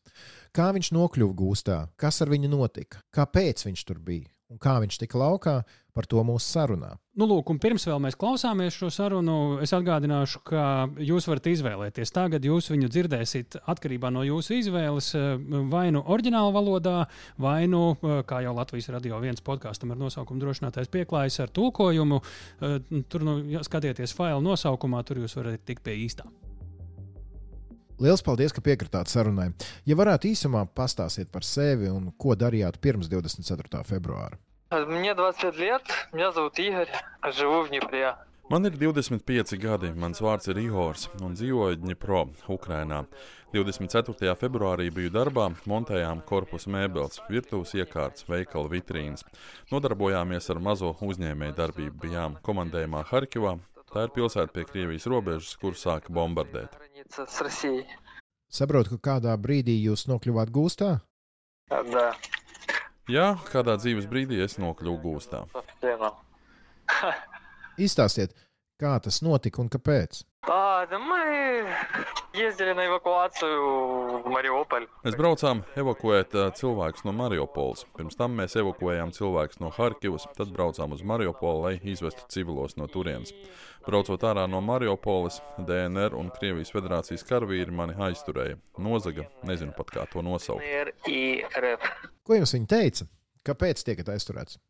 [0.53, 4.99] Kā viņš nokļuva gūstā, kas ar viņu notika, kāpēc viņš tur bija un kā viņš
[5.03, 5.61] tika laukā,
[5.99, 6.93] par to mūsu sarunā.
[7.19, 10.63] Nu, lūk, pirms mēs klausāmies šo sarunu, es atgādināšu, ka
[11.03, 12.15] jūs varat izvēlēties.
[12.15, 15.11] Tagad jūs viņu dzirdēsiet atkarībā no jūsu izvēles,
[15.73, 16.97] vai nu oriģinālā valodā,
[17.43, 17.97] vai nu,
[18.31, 22.23] kā jau Latvijas radio viens podkāstam ar nosaukumu drošinātais pieklājas ar tulkojumu.
[23.11, 26.31] Tur, nu, skatieties failu nosaukumā, tur jūs varat tikt pie īstā.
[28.04, 29.52] Liels paldies, ka piekritāt sarunai.
[29.86, 33.84] Ja varētu īsumā pastāstīt par sevi un ko darījāt pirms 24.
[33.88, 34.39] februāra.
[34.74, 36.89] Мне 25 лет, меня зовут Игорь,
[37.32, 38.15] живу в Днепре.
[38.50, 43.06] Man ir 25 gadi, mans vārds ir Ihors un dzīvoju Dņipro, Ukrainā.
[43.54, 44.34] 24.
[44.36, 49.24] februārī biju darbā, montējām korpusu mēbeles, virtuves iekārtas, veikalu vitrīnas.
[49.72, 53.56] Nodarbojāmies ar mazo uzņēmēju darbību, bijām komandējumā Harkivā.
[53.93, 56.76] Tā ir pilsēta pie Krievijas robežas, kur sāka bombardēt.
[57.08, 57.86] Граница с Россией.
[58.52, 60.89] Saprotu, ka kādā brīdī jūs nokļuvāt gūstā?
[61.72, 62.10] А, Да,
[63.08, 65.46] Jā, kādā dzīves brīdī es nokļuvu gūstā.
[65.54, 66.12] собственно.
[67.80, 68.36] Izstāstiet,
[68.80, 70.26] kā tas notika un kāpēc.
[70.46, 71.74] Tā, mēs
[72.38, 73.70] ieradāmies na evakuāciju
[74.20, 74.87] uz Mariupoli.
[75.03, 77.83] Mēs braucām evakuēt э, cilvēkus no Mariupoles.
[77.96, 82.87] Pirms tam mēs evakuējām cilvēkus no Harkivas, tad braucām uz Mariupoli, lai izvestu civilos no
[82.87, 83.35] turienes.
[83.85, 90.07] Braucot ārā no Mariupoles, DNR un Krievijas federācijas karavīri mani aizturēja, nozaga, nezinu pat kā
[90.12, 90.62] to nosaukt.
[92.22, 93.11] Ko jums viņi teica?
[93.48, 94.61] Kāpēc tiekat aizturēts?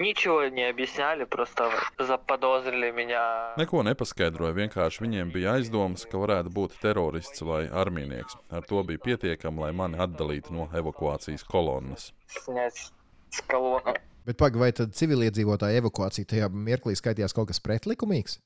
[0.00, 3.52] Ничего не объясняли, просто заподозрили меня.
[3.60, 8.38] Neko nepaskaidroja, vienkārši viņiem bija aizdomas, ka varētu būt terorists vai armijnieks.
[8.48, 12.14] Ar to bija pietiekami, lai mani atdalītu no evakuācijas kolonnas.
[12.32, 12.92] Снять
[13.28, 14.00] с колонны.
[14.24, 18.40] Bet pagaidi, vai tad civiliedzīvotāja evakuācija tajā mirklī skaitījās kaut kas pretlikumīgs?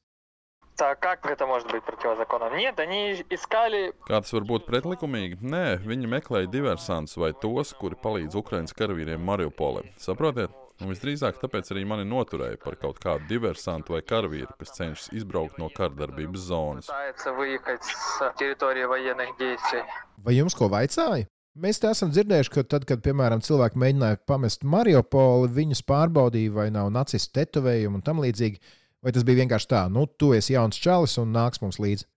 [0.77, 2.51] Так, как это может быть противозаконно?
[2.57, 5.39] Нет, они искали Kā tas var būt pretlikumīgi?
[5.39, 9.87] Nē, viņi meklēja diversantus vai tos, kuri palīdz Ukraiņas karavīriem Mariupolē.
[10.03, 10.51] Saprotiet?
[10.80, 15.60] Un visdrīzāk tāpēc arī mani noturēja par kaut kādu diversantu vai karavīru, kas cenšas izbraukt
[15.60, 16.88] no kardarbības zonas.
[20.24, 21.28] Vai jums ko vaicāja?
[21.60, 26.70] Mēs te esam dzirdējuši, ka tad, kad piemēram cilvēki mēģināja pamest Mariupoli, viņus pārbaudīja, vai
[26.72, 28.62] nav nacistu tetovējumu un tam līdzīgi.
[29.04, 32.08] Vai tas bija vienkārši tā, nu, tu esi jauns čalis un nāks mums līdzi?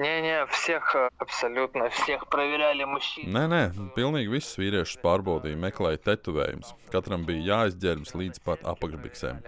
[0.00, 0.80] Nē, visiem
[1.20, 3.26] absolūti visiem proverāli mušķi.
[3.28, 6.70] Nē, nē, pilnīgi visus vīriešus pārbaudīja, meklēja tetovējumus.
[6.94, 9.42] Katram bija jāizģērbjas līdz pat apakšbiksēm.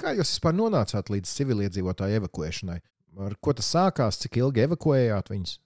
[0.00, 2.78] Kā jūs vispār nonācāt līdz civiliedzīvotāju evakuēšanai?
[3.20, 5.58] Ar ko tas sākās, cik ilgi evakuējāt viņus?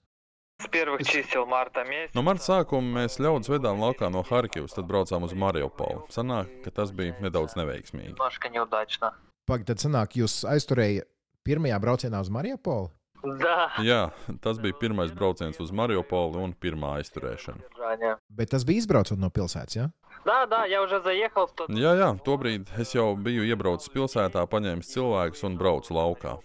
[2.16, 6.02] No marta sākuma mēs ļaudis vedām laukā no Harkivas, tad braucām uz Mariupolu.
[6.10, 8.16] Sanāk, ka tas bija nedaudz neveiksmīgi.
[8.18, 11.06] Pagaidām, tad sanāk, jūs aizturējāt
[11.46, 12.95] pirmajā braucienā uz Mariupolu?
[13.22, 13.54] Da.
[13.82, 14.00] Jā,
[14.44, 18.16] tas bija pirmais brauciens uz Mariupoli un pirmā aizturēšana.
[18.28, 19.86] Bet tas bija izbraucot no pilsētas, jā?
[19.88, 20.06] Ja?
[20.26, 21.52] Jā, jā, jau zaiehaus.
[21.70, 26.36] Jā, jā, tobrīd es jau biju iebraucis pilsētā, paņēmis cilvēkus un braucu laukā.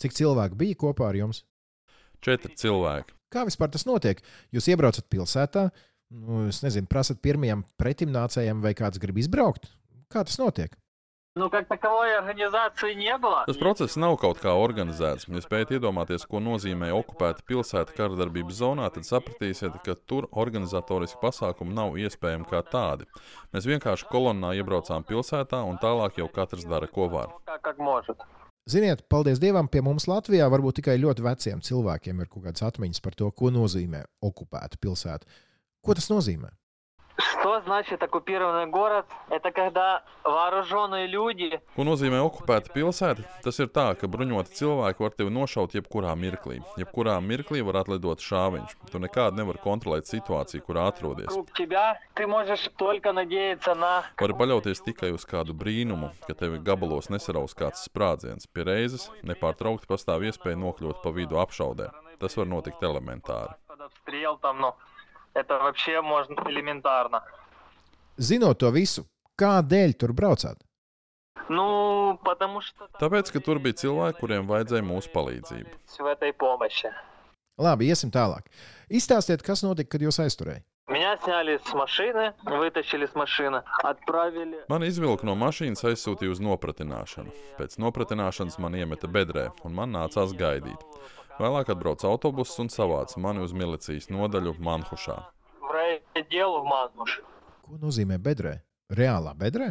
[0.00, 1.42] Cik cilvēku bija kopā ar jums?
[2.24, 3.16] Četri cilvēki.
[3.32, 4.20] Kā vispār tas notiek?
[4.54, 5.68] Jūs iebraucat pilsētā,
[6.16, 9.70] nu, es nezinu, prasat pirmajam pretimnācējam, vai kāds grib izbraukt?
[10.10, 10.74] Kā tas notiek?
[11.38, 13.44] Nu, kā takovai organizācija nebija.
[13.46, 15.28] Tas process nav kaut kā organizēts.
[15.30, 21.20] Ja spējat iedomāties, ko nozīmē okupēta pilsēta kara darbības zonā, tad sapratīsiet, ka tur organizatoriski
[21.22, 23.06] pasākumi nav iespējami kā tādi.
[23.54, 27.38] Mēs vienkārši kolonnā iebraucām pilsētā un tālāk jau katrs dara, ko var.
[28.70, 33.06] Ziniet, paldies Dievam, pie mums Latvijā varbūt tikai ļoti veciem cilvēkiem ir kaut kādas atmiņas
[33.06, 35.30] par to, ko nozīmē okupēta pilsēta.
[35.86, 36.50] Ko tas nozīmē?
[37.45, 39.05] Что значит оккупированный город?
[39.29, 43.23] Это когда вооруженные люди Ko nozīmē okupēta pilsēta?
[43.45, 46.57] Tas ir tā, ka bruņoti cilvēki var tevi nošaut jebkurā mirklī.
[46.81, 48.73] Jebkurā mirklī var atlidot šāviņš.
[48.91, 51.29] Tu nekādi nevari kontrolēt situāciju, kurā atrodies.
[51.29, 54.03] вокруг тебя, ты можешь только надеяться на...
[54.19, 58.47] Vari paļauties tikai uz kādu brīnumu, ka tevi gabalos nesaraus kāds sprādziens.
[58.51, 61.91] Pie reizes nepārtraukti pastāv iespēja nokļūt pa vidu apšaudē.
[62.19, 63.53] Tas var notikt elementāri.
[65.33, 67.23] Под обстрел там, ну, это вообще можно элементарно.
[68.17, 69.05] Zinot to visu,
[69.37, 70.57] kādēļ tur braucāt?
[71.49, 75.69] Ну, потому что там Tāpēc, ka tur bija cilvēki, kuriem vajadzēja mūsu palīdzību.
[75.99, 76.91] в этой помощи.
[77.57, 78.47] Labi, iesim tālāk.
[78.89, 80.63] Izstāstiet, kas notika, kad jūs aizturējāt.
[80.87, 84.65] Меня сняли с машины, вытащили с машины, отправили...
[84.69, 87.31] Man izvilka no mašīnas, aizsūtīja uz nopratināšanu.
[87.57, 90.77] Pēc nopratināšanas man iemeta bedrē, un man nācās gaidīt.
[91.40, 95.14] Vēlāk atbrauc autobuss un savāca mani uz milicijas nodaļu Manhušā.
[97.64, 98.58] Ko nozīmē bedrē?
[98.92, 99.70] Reālā bedrē?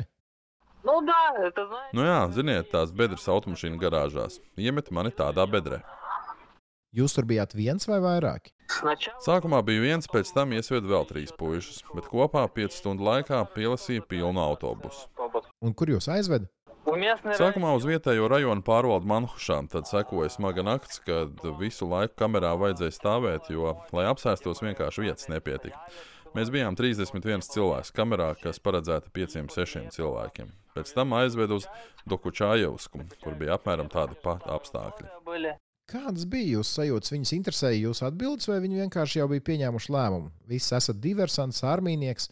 [0.87, 1.19] Nu, dā,
[1.53, 4.39] tā, nu jā, ziniet, tās bedres automašīnu garāžās.
[4.57, 5.83] Iemet mani tādā bedrē.
[6.95, 8.55] Jūs tur bijāt viens vai vairāki?
[9.21, 14.07] Sākumā bija viens, pēc tam iesvietu vēl trīs puikas, bet kopā piecu stundu laikā pielasīja
[14.09, 15.05] pilnu autobusu.
[15.61, 16.49] Un kur jūs aizvedat?
[17.39, 22.95] Sākumā uz vietējo rajonu pārvaldu Manhušām, tad sekoja smaga nakts, kad visu laiku kamerā vajadzēja
[22.95, 25.79] stāvēt, jo, lai apsēstos, vienkārši vietas nepietika.
[26.37, 30.51] Mēs bijām 31 cilvēks kamerā, kas paredzēta 5-6 cilvēkiem.
[30.77, 31.65] Pēc tam aizvedu uz
[32.09, 35.55] Dokučājevsku, kur bija apmēram tādi pati apstākļi.
[35.89, 37.13] Kādas bija jūsu sajūtas?
[37.15, 40.29] Viņas interesēja jūsu atbildes, vai viņi vienkārši jau bija pieņēmuši lēmumu?
[40.51, 42.29] Visi esat diversants, armīnieks,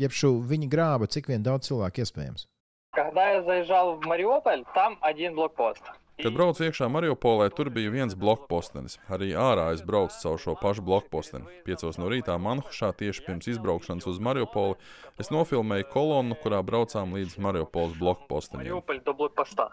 [0.00, 2.48] jeb šo viņa grāba, cik vien daudz cilvēku iespējams.
[2.95, 5.83] Когда я заезжал в Мариуполь, там один блокпост.
[6.15, 8.95] Kad braucu iekšā Mariupolē, tur bija viens blokpostenis.
[9.11, 11.57] Arī ārā es braucu caur šo pašu blokposteni.
[11.67, 14.77] Piecos no rītā Manhušā tieši pirms izbraukšanas uz Mariupoli
[15.19, 18.63] es nofilmēju kolonnu, kurā braucām līdz Mariupoles blokpostenim.
[18.63, 19.69] Мариуполь до блокпоста.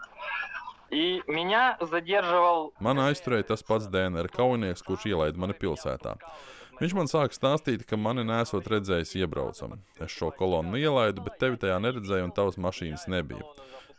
[0.91, 6.17] И меня задерживал Man aizturēja tas pats DNR kaujinieks, kurš ielaida mani pilsētā.
[6.79, 9.77] Viņš man sāka stāstīt, ka mani nesot redzējis iebraucam.
[10.01, 13.45] Es šo kolonnu ielaidu, bet tevi tajā neredzēju, un tavas mašīnas nebija.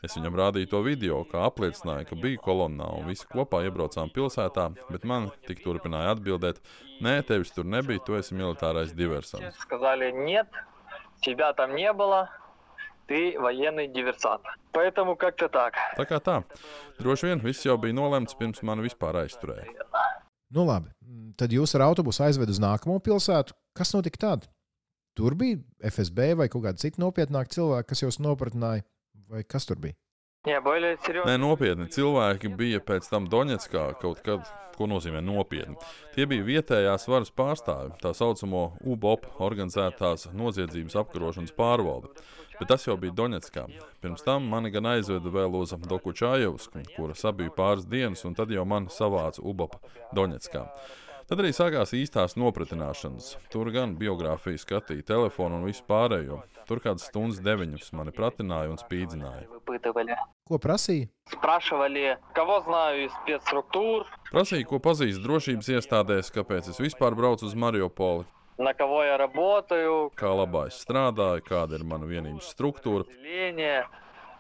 [0.05, 4.67] Es viņam rādīju to video, kā apliecināja, ka biju kolonnā, un visi kopā iebraucām pilsētā,
[4.91, 6.61] bet man tik turpināja atbildēt:
[7.01, 9.57] Nē, tevis tur nebija, tu esi militārais diversants.
[9.63, 10.47] сказали нет,
[11.23, 12.29] тебя там не было,
[13.07, 14.43] ты военный диверсант.
[14.73, 15.75] Поэтому как-то так.
[15.97, 16.43] Tā kā tā.
[16.99, 19.73] Droši vien viss jau bija nolemts pirms mani vispār aizturēja.
[20.50, 20.90] Nu, labi,
[21.38, 23.54] tad jūs ar autobusu aizved uz nākamo pilsētu.
[23.78, 24.48] Kas notika tad?
[25.18, 25.60] Tur bija
[25.92, 28.86] FSB vai kaut kāda cita nopietnāka cilvēka, kas jūs nopratināja,
[29.30, 29.98] vai kas tur bija?
[30.48, 31.26] Jā, boilēs ir jau.
[31.28, 35.76] Nē, nopietni cilvēki bija pēc tam Donetskā kaut kad, ko nozīmē nopietni.
[36.16, 42.14] Tie bija vietējās varas pārstāvi, tā saucamo UBOP organizētās noziedzības apkarošanas pārvalde.
[42.60, 43.66] Bet tas jau bija Donetskā.
[44.04, 48.66] Pirms tam mani gan aizveda vēl uz Dokučājevsku, kuras abiju pāris dienas, un tad jau
[48.68, 49.80] man savāca Ubapa
[50.16, 50.68] Donetskā.
[51.30, 53.36] Tad arī sākās īstās nopratināšanas.
[53.54, 56.40] Tur gan biogrāfiju skatīja, telefonu un visu pārējo.
[56.66, 59.46] Tur kādas stundas deviņas mani pratināja un spīdzināja.
[60.50, 61.06] Ko prasīja?
[64.34, 68.26] Prasīja, ko pazīst drošības iestādēs, kāpēc es vispār braucu uz Mariupoli,
[68.59, 73.05] на кого я работаю, kā labā es strādāju, kāda ir mana vienības struktūra.
[73.09, 73.87] отделение.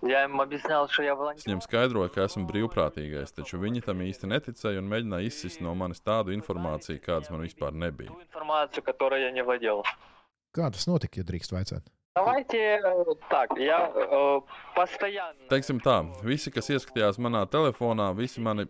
[0.02, 1.42] Я им объяснял, что я Es волонтер.
[1.48, 6.00] viņiem skaidroju, ka esmu brīvprātīgais, taču viņi tam īsti neticēja un mēģināja izsist no manis
[6.04, 8.10] tādu informāciju, kādas man vispār nebija.
[8.12, 9.82] Ту информацию, которой я не владел.
[10.52, 11.82] Kā tas notika, ja drīkst vaicāt?
[12.14, 14.40] Давайте э, так, я э,
[14.76, 15.48] постоянно...
[15.48, 18.68] Teiksim tā, visi, kas ieskatījās manā telefonā, visi mani.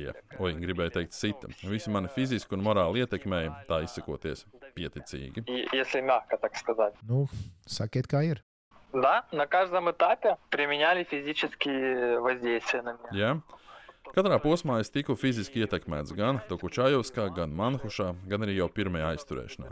[0.00, 1.48] Ja, oi, gribēju teikt, sita.
[1.68, 5.44] Visi mani fiziski un morāli ietekmēja, tā izsakoties, pieticīgi.
[5.46, 6.94] И- Если мягко так сказать.
[7.08, 7.28] Nu,
[7.66, 8.38] sakiet, kā ir.
[8.92, 13.10] Да, на каждом этапе применяли физические воздействия на меня.
[13.12, 13.40] Ja?
[14.16, 19.70] Katrā posmā es tiku fiziski ietekmēts gan Dokučājovskā, gan Manhušā, gan arī jau pirmajā aizturēšanā.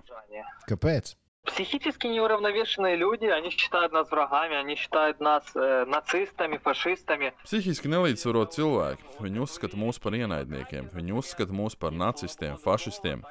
[0.69, 1.15] Kāpēc?
[1.49, 7.33] Психически неуравновешенные люди, они считают нас врагами, они считают нас э, нацистами, фашистами.
[7.43, 9.07] Psihiski nelīdzsvarot cilvēki.
[9.25, 13.25] Viņi uzskata mūs par ienaidniekiem, viņi uzskata mūs par nacistiem, fašistiem.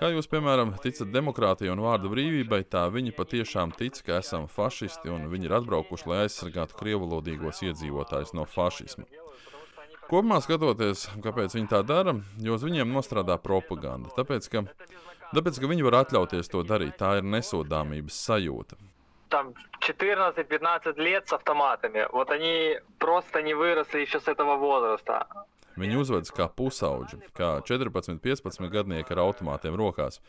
[0.00, 5.12] Kā jūs, piemēram, ticat demokrātijai un vārda brīvībai, tā viņi patiešām tic, ka esam fašisti
[5.12, 9.06] un viņi ir atbraukuši, lai aizsargātu krievulodīgos iedzīvotājus no fašisma.
[10.08, 14.10] Kopumā skatoties, kāpēc viņi tā dara, jo uz viņiem nostrādā propaganda.
[14.16, 14.64] Tāpēc, ka,
[15.34, 18.80] tāpēc, ka viņi var atļauties to darīt, tā ir nesodāmības sajūta.
[19.32, 22.06] Там 14-15 лет с автоматами.
[22.12, 25.26] Вот они просто не выросли еще с этого возраста.
[25.80, 30.20] Viņi uzvedas kā pusauģi, kā 14, 15 gadnieki ar automātiem rokās.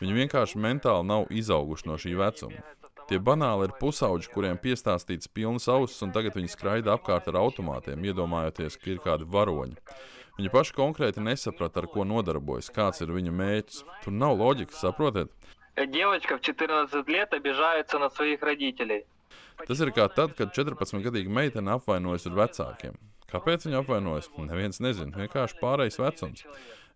[0.00, 2.60] Viņi vienkārši mentāli nav izauguši no šī vecuma.
[3.08, 8.04] Tie banāli ir pusauģi, kuriem piestāstīts pilnas ausis, un tagad viņi skraida apkārt ar automātiem,
[8.06, 9.80] iedomājoties, ka ir kādi varoņi.
[10.38, 13.84] Viņi paši konkrēti nesaprata, ar ko nodarbojas, kāds ir viņu mērķis.
[14.04, 15.32] Tur nav loģikas, saprotiet?
[15.76, 19.06] Девочка в 14 лет обижается на своих родителей.
[19.68, 22.94] Tas ir kā tad, kad 14-gadīga meitene apvainojas ar vecākiem.
[23.30, 24.30] Kāpēc viņa apvainojas?
[24.40, 25.12] Neviens nezina.
[25.20, 26.44] Vienkārši pārējais vecums.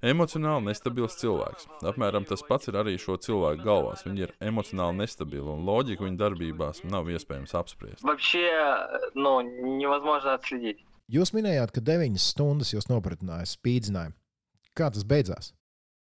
[0.04, 1.68] Emocionāli nestabils cilvēks.
[1.88, 4.02] Apmēram tas pats ir arī šo cilvēku galvās.
[4.04, 8.02] Viņi ir emocionāli nestabili un loģiku viņu darbībās nav iespējams apspriest.
[8.02, 8.50] Вообще,
[9.14, 10.84] ну, невозможно отследить.
[11.12, 14.16] Jūs minējāt, ka 9 stundas jūs nopratinājāt spīdzinājumu.
[14.74, 15.52] Kā tas beidzās?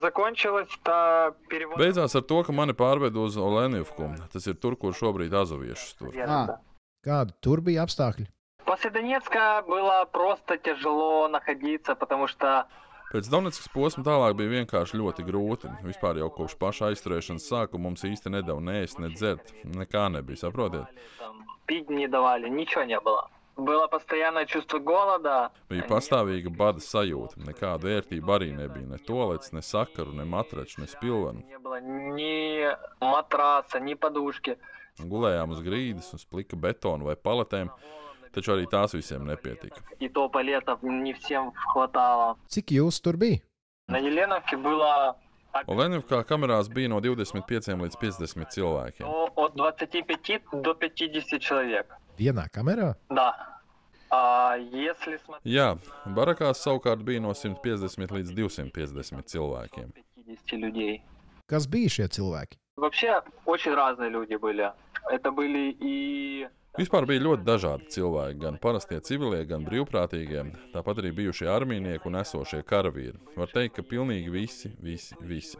[0.04, 1.80] Закончилось-то перевод.
[1.80, 4.12] Beidzās ar to, ka mani pārveda uz Olenivku.
[4.32, 6.16] Tas ir tur, kur šobrīd azoviešus tur.
[6.24, 6.60] Ah.
[7.04, 8.28] Kādi tur bija apstākļi?
[8.66, 12.68] После Донецка было просто тяжело находиться, потому что
[13.10, 15.70] Pēc Donetskas posma tālāk bija vienkārši ļoti grūti.
[15.82, 19.50] Vispār jau kopš paša aizturēšanas sākuma mums īsti nedēļa nēst, ne dzert.
[19.66, 20.86] Nekā nebija, saprotiet?
[21.18, 23.00] там, пить не давали, ничего не
[23.56, 23.66] было.
[23.66, 25.52] Было постоянное чувство голода.
[25.70, 27.40] Bija pastāvīga bada sajūta.
[27.46, 28.88] Nekāda vērtība arī nebija.
[28.88, 31.44] Ne tolets, ne sakaru, ne matraču, ne spilvenu.
[31.48, 32.68] Не было ни
[33.02, 34.58] матраса, ни подушки.
[35.00, 37.70] Gulējām uz grīdas, uz plika betona vai paletēm,
[38.36, 39.82] taču arī tās visiem nepietika.
[40.00, 42.38] И то палетов не всем хватало.
[42.48, 43.40] Cik jūs tur bija?
[43.88, 45.16] На Еленовке было
[45.66, 49.08] Olenivkā kamerās bija no 25 līdz 50 cilvēkiem.
[52.19, 52.95] Vienā kamerā?
[53.11, 53.31] Da.
[55.49, 55.73] Jā,
[56.15, 59.89] barakās savukārt bija no 150 līdz 250 cilvēkiem.
[61.51, 62.61] Kas bija šie cilvēki?
[66.75, 70.41] Vispār bija ļoti dažādi cilvēki, gan parastie civilie, gan brīvprātīgie,
[70.75, 73.19] tāpat arī bijušie armijnieki un esošie karavīri.
[73.39, 75.59] Var teikt, ka pilnīgi visi, visi, visi.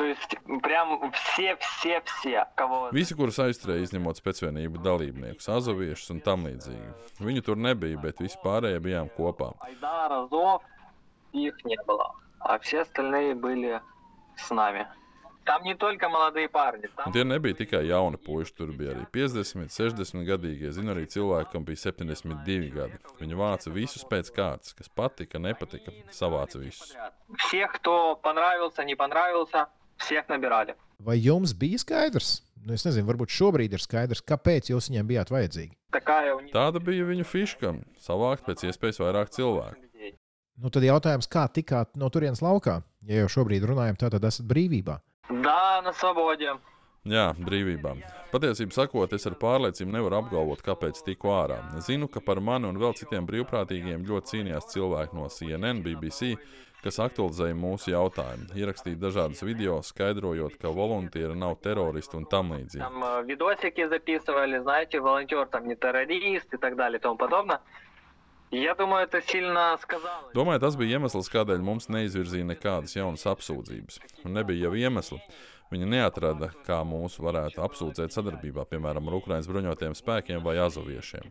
[0.00, 2.90] То есть прям все-все-все, кого...
[2.92, 6.90] Visi, kurus aizturēja, izņemot spēcvienību dalībniekus, azoviešus un tam līdzīgi.
[7.24, 9.54] Viņu tur nebija, bet visi pārējie bijām kopā.
[9.64, 10.62] Айдар, Азов,
[11.32, 12.12] их не было.
[12.40, 13.80] А все остальные были
[14.36, 14.86] с нами.
[15.46, 19.06] Там не только молодые парни, Un там tie nebija tikai jauni puiši, tur bija arī
[19.14, 20.72] 50, 60 gadīgi.
[20.74, 22.98] Zinu arī cilvēku, kam bija 72 gadi.
[23.20, 26.96] Viņi vāca visus pēc kārtas, kas patika, nepatika, savāca visus.
[27.38, 29.68] всех, кто понравился, не понравился,
[30.00, 30.74] всех набирали.
[30.98, 32.42] Vai jums bija skaidrs?
[32.66, 35.76] Nu, es nezinu, varbūt šobrīd ir skaidrs, kāpēc jūs viņiem bijāt vajadzīgi.
[35.92, 39.76] Такая у них Tāda bija viņu fiška - savākt pēc iespējas vairāk cilvēku.
[39.82, 40.14] людей.
[40.58, 42.82] Nu, tad jautājums, kā tikāt no turienes laukā?
[43.06, 45.00] Ja jau šobrīd runājam, tā tad esat brīvībā.
[45.42, 46.58] Да, на свободе.
[47.04, 48.02] Jā, brīvībā.
[48.32, 51.60] Patiesībā sakot, es ar pārliecību nevaru apgalvot, kāpēc tiku ārā.
[51.80, 56.34] Zinu, ka par mani un vēl citiem brīvprātīgiem ļoti cīnījās cilvēki no CNN, BBC,
[56.86, 62.82] kas aktualizēja mūsu jautājumu, ierakstīja dažādas video, skaidrojot, ka volunteeri nav teroristi un tam līdzīgi.
[62.84, 67.60] Там э, видосики записывали, знаете, волонтер там не террорист и так далее и тому подобное.
[68.52, 70.30] И Я думаю, это сильно сказало.
[70.32, 73.98] Domāju, tas bija iemesls, kādēļ mums neizvirzīja nekādas jaunas apsūdzības.
[74.24, 75.18] Un nebija jau iemesla.
[75.72, 81.26] Viņi neatrada, kā mūs varētu apsūdzēt sadarbībā, piemēram, ar Ukraiņas bruņotajiem spēkiem vai azoviešiem.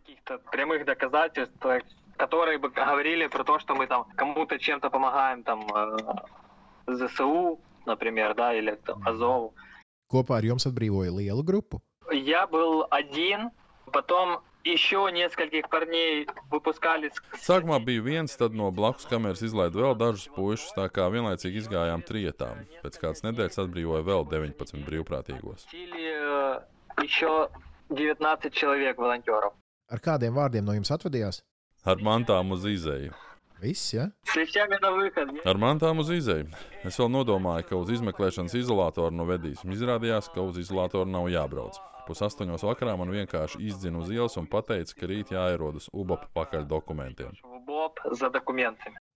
[2.20, 5.42] Каких-то прямых доказательств, э, которые бы говорили про то, что мы там кому-то чем-то помогаем,
[5.42, 5.96] там э,
[6.86, 9.54] ЗСУ, например, да, или там, Азову.
[10.12, 11.80] Kopā ar jums atbrīvoja lielu grupu.
[12.12, 13.50] Я был один,
[13.92, 19.96] потом еще нескольких парней выпускали с- Sākumā bija viens, tad no blakus kameras izlaida vēl
[19.98, 22.64] dažus puišus, tā kā vienlaicīgi izgājām trietām.
[22.84, 25.66] Pēc kādas nedēļas atbrīvoja vēl 19 brīvprātīgos.
[25.70, 26.60] Чили э,
[27.02, 27.48] еще
[27.90, 29.52] 19 человек волонтеров.
[29.90, 31.42] Ar kādiem vārdiem no jums atvadījās?
[31.81, 33.15] Ar mantām uz izēju.
[33.61, 34.03] Viss, ja?
[35.49, 36.45] Ar mantām uz izēju.
[36.85, 39.73] Es vēl nodomāju, ka uz izmeklēšanas izolatoru nu vedīsim.
[39.73, 41.79] Izrādījās, ka uz izolatoru nav jābrauc.
[42.05, 47.33] Pusaustoņos vakarā man vienkārši izdzina uz ielas un teica, ka rīt jāierodas UBOP pakaļ dokumentiem.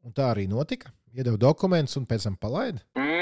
[0.05, 0.93] Un tā arī notika.
[1.13, 2.81] Iedeva dokumentus un pēc tam palaida.
[2.97, 3.14] Mm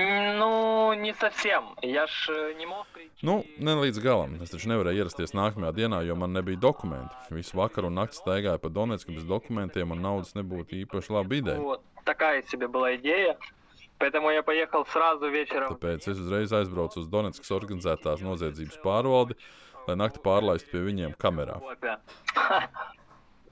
[1.03, 1.75] не совсем.
[1.83, 3.15] Я ж э, не мог прийти.
[3.23, 4.37] Nu, ne līdz galam.
[4.43, 7.15] Es taču nevarēju ierasties nākamajā dienā, jo man nebija dokumentu.
[7.31, 11.61] Visu vakaru un nakti staigāju pa Donetsku bez dokumentiem, un naudas nebūtu īpaši laba ideja.
[11.61, 13.39] Вот такая себе была идея.
[13.99, 15.75] Поэтому я поехал сразу вечером.
[15.75, 19.35] Tāpēc es uzreiz aizbraucu uz Donetskas organizētās noziedzības pārvaldi,
[19.89, 21.59] lai nakti pārlaistu pie viņiem kamerā.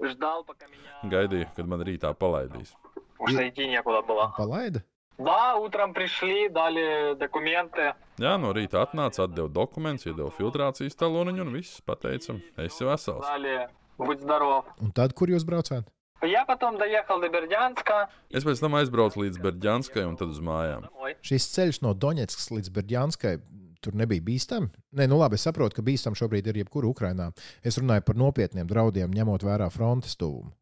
[0.01, 0.93] Ждал, пока меня...
[1.11, 2.74] Gaidīju, kad man rītā palaidīs.
[3.18, 4.33] Уж идти некуда было.
[4.37, 4.85] Palaida?
[5.18, 7.95] Да, утром пришли, дали документы.
[8.20, 13.24] Jā, no rīta atnāca, atdeva dokumentus, iedeva filtrācijas taloniņu un viss pateica, esi vesels.
[13.24, 14.66] Сказали, будь здоров.
[14.81, 15.89] Un tad, kur jūs braucāt?
[16.22, 18.09] Я потом доехал до Бердянска.
[18.31, 20.89] Es pēc tam aizbraucu līdz Berģanskai un tad uz mājām.
[20.89, 21.16] Домой.
[21.24, 23.37] Šis ceļš no Donetskas līdz Berģānskai.
[23.85, 24.70] Tur nebija bīstami.
[24.97, 27.29] Nē, nu labi, es saprotu, ka bīstami šobrīd ir jebkur Ukrainā.
[27.62, 30.53] Es runāju par nopietniem draudiem, ņemot vērā frontes tuvumu.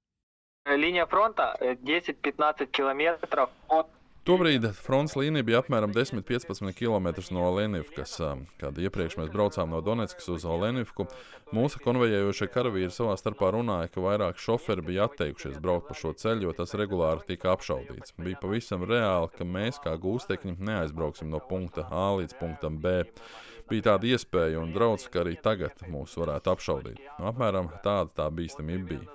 [0.66, 3.86] Линия фронта э, 10-15 километров от
[4.29, 8.11] Tobrīd fronts līnija bija apmēram 10-15 km no Lenivkas.
[8.61, 11.07] Kad iepriekš mēs braucām no Donetskas uz Lenivku,
[11.49, 16.45] mūsu konvejējošie karavīri savā starpā runāja, ka vairāk šoferi bija atteikušies braukt pa šo ceļu,
[16.45, 18.13] jo tas regulāri tika apšaudīts.
[18.21, 23.01] Bija pavisam reāli, ka mēs kā gūstekņi neaizbrauksim no punkta A līdz punktam B.
[23.73, 27.01] Bija tāda iespēja un draudz, ka arī tagad mūs varētu apšaudīt.
[27.17, 29.09] Nu, apmēram tāda tā bīstamība bija.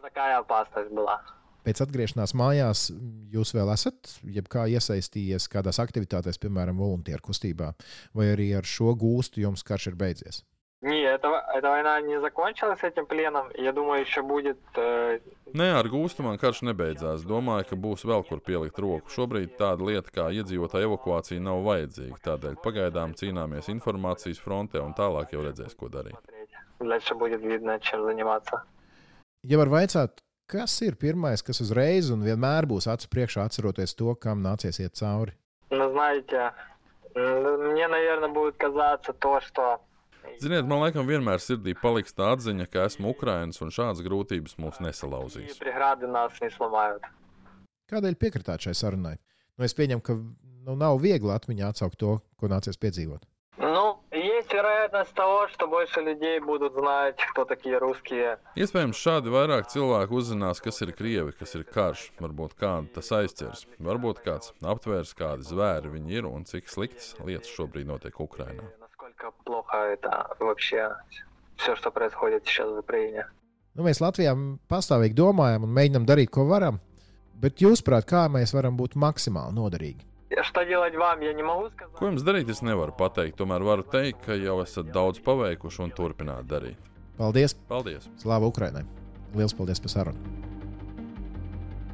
[1.63, 1.63] такая опасность была.
[1.63, 2.91] Pēc atgriešanās mājās
[3.29, 7.73] jūs vēl esat jebkā iesaistījies kādās aktivitātēs, piemēram, volunteeru kustībā,
[8.13, 10.43] vai arī ar šo gūstu jums karš ir beidzies?
[10.81, 13.49] Не, это, эта война не закончилась этим пленом.
[13.55, 15.19] Я думаю, еще будет э,
[15.51, 17.25] Nē, ar gūstu man karš nebeidzās.
[17.27, 19.11] Domāju, ka būs vēl kur pielikt roku.
[19.11, 22.21] Šobrīd tāda lieta kā iedzīvotāja evakuācija nav vajadzīga.
[22.23, 26.15] Tādēļ pagaidām cīnāmies informācijas frontē un tālāk jau redzēs, ko darīt.
[26.15, 26.49] смотреть.
[26.79, 28.63] Дальше будет видно, чем заниматься.
[29.43, 34.15] Ja var vaicāt, kas ir pirmais, kas uzreiz un vienmēr būs acu priekšā atceroties to,
[34.15, 35.33] kam nācies iet cauri?
[35.71, 36.51] Ну, знаете,
[37.15, 39.79] м, мне, наверное, будет казаться то, что
[40.41, 44.79] Ziniet, man laikam vienmēr sirdī paliks tā atziņa, ka esmu Ukraiņš un šādas grūtības mūs
[44.79, 45.57] и nesalauzīs.
[45.59, 47.01] преграды нас не сломают.
[47.89, 49.17] Kādēļ piekritāt šai sarunai?
[49.57, 53.23] Nu, es pieņemu, ka nu, nav viegli atmiņā atsaukt to, ko nācies piedzīvot.
[54.53, 58.37] Ну, есть вероятность того, что больше людей будут знать, кто такие русские.
[58.53, 63.65] Iespējams, šādi vairāk cilvēku uzzinās, kas ir krievi, kas ir karš, varbūt kādu tas aizķers,
[63.81, 68.61] varbūt kāds aptvērs, kādi zvēri viņi ir un cik sliktas lietas šobrīd notiek Ukrainā.
[68.61, 70.95] И Насколько плохо это вообще
[71.57, 73.25] все, что происходит сейчас в Украине.
[73.73, 74.35] Nu, mēs Latvijā
[74.69, 76.77] pastāvīgi domājam un mēģinam darīt, ko varam,
[77.33, 80.05] bet jūsuprāt, kā mēs varam būt maksimāli noderīgi?
[80.43, 81.95] Что делать вам, я не могу сказать.
[81.97, 83.39] Ko jums darīt, es nevaru pateikt.
[83.41, 86.77] Tomēr varu teikt, ka jau esat daudz paveikuši un turpināt darīt.
[87.17, 87.57] Paldies!
[87.67, 88.05] Paldies!
[88.21, 88.85] Slāva Ukrainai!
[89.33, 90.37] Lielas paldies par sarunu!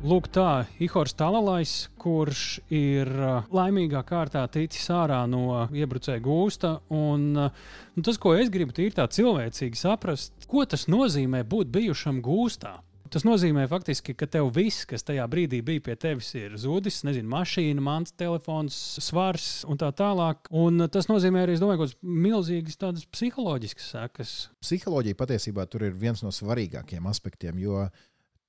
[0.05, 6.75] Lūk, tā Ihors Talalais, kurš ir uh, laimīgā kārtā ticis ārā no iebrucēja gūsta.
[6.93, 7.63] Un, uh,
[7.95, 12.75] nu, tas, ko es gribu tīri tā cilvēcīgi saprast, ko tas nozīmē būt bijušam gūstā.
[13.10, 17.00] Tas nozīmē faktiski, ka tev viss, kas tajā brīdī bija pie tevis, ir zudis.
[17.06, 20.46] Nezinu, mašīna, mans telefons, svars un tā tālāk.
[20.54, 24.36] Un tas nozīmē arī, es domāju, kaut kādas milzīgas tādas psiholoģiskas sekas.
[24.62, 27.88] Psiholoģija patiesībā tur ir viens no svarīgākajiem aspektiem, jo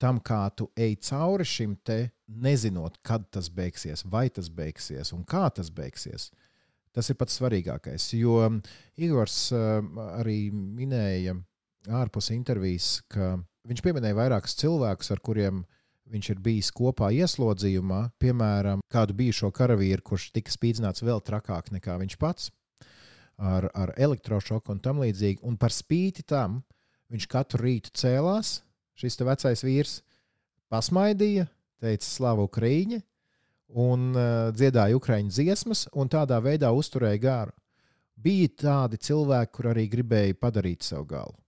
[0.01, 5.25] tam, kā tu ej cauri šim te, nezinot, kad tas beigsies, vai tas beigsies un
[5.25, 6.29] kā tas beigsies.
[6.93, 8.11] Tas ir pats svarīgākais.
[8.19, 8.43] Jo
[9.01, 9.79] Igors uh,
[10.19, 11.33] arī minēja
[11.97, 15.61] ārpus intervijas, ka viņš pieminēja vairākus cilvēkus, ar kuriem
[16.11, 21.95] viņš ir bijis kopā ieslodzījumā, piemēram, kādu bijušo karavīru, kurš tika spīdzināts vēl trakāk nekā
[22.01, 22.49] viņš pats,
[23.37, 25.41] ar, ar elektrošoku un tam līdzīgi.
[25.47, 26.61] Un par spīti tam
[27.11, 28.59] viņš katru rītu cēlās,
[28.99, 29.95] šis vecais vīrs,
[30.71, 31.47] pasmaidīja,
[31.81, 33.01] teica slavu Ukrīņa
[33.81, 37.55] un uh, dziedāja ukraiņu dziesmas, un tādā veidā uzturēja garu.
[38.21, 41.40] Bija tādi cilvēki, kur arī gribēja padarīt savu galu.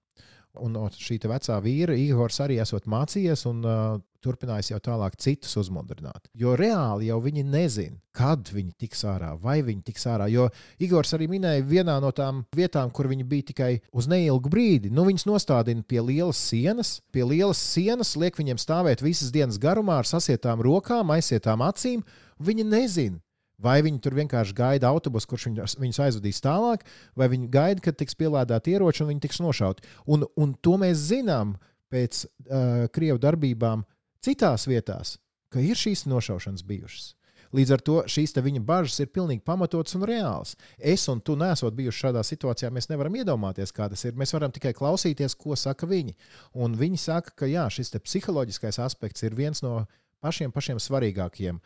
[0.61, 6.29] Un šī vecā vīra Igors arī esot mācījies un uh, turpinājis jau tālāk citus uzmundrināt.
[6.37, 10.29] Jo reāli jau viņi nezina, kad viņi tiks ārā, vai viņi tiks ārā.
[10.31, 10.47] Jo
[10.83, 14.93] Igors arī minēja vienā no tām vietām, kur viņi bija tikai uz neilgu brīdi.
[14.93, 20.03] Nu, viņus nostādina pie lielas sienas, pie lielas sienas, liek viņiem stāvēt visas dienas garumā
[20.03, 22.05] ar sasietām rokām, aizsietām acīm.
[22.43, 23.22] Viņi nezina,
[23.61, 25.47] Vai viņi tur vienkārši gaida autobusu, kurš
[25.79, 26.85] viņus, aizvedīs tālāk,
[27.15, 29.85] vai viņi gaida, kad tiks pielādēti ieroči un viņi tiks nošauti.
[30.09, 31.55] Un, un to mēs zinām
[31.93, 33.85] pēc uh, krievu darbībām
[34.25, 35.17] citās vietās,
[35.53, 37.13] ka ir šīs nošaušanas bijušas.
[37.53, 40.55] Līdz ar to šīs viņa bažas ir pilnīgi pamatotas un reālas.
[40.79, 44.15] Es un tu nesot bijuši šādā situācijā, mēs nevaram iedomāties, kā tas ir.
[44.17, 46.15] Mēs varam tikai klausīties, ko saka viņi.
[46.57, 49.83] Un viņi saka, ka jā, šis psiholoģiskais aspekts ir viens no
[50.25, 51.61] pašiem, pašiem svarīgākajiem.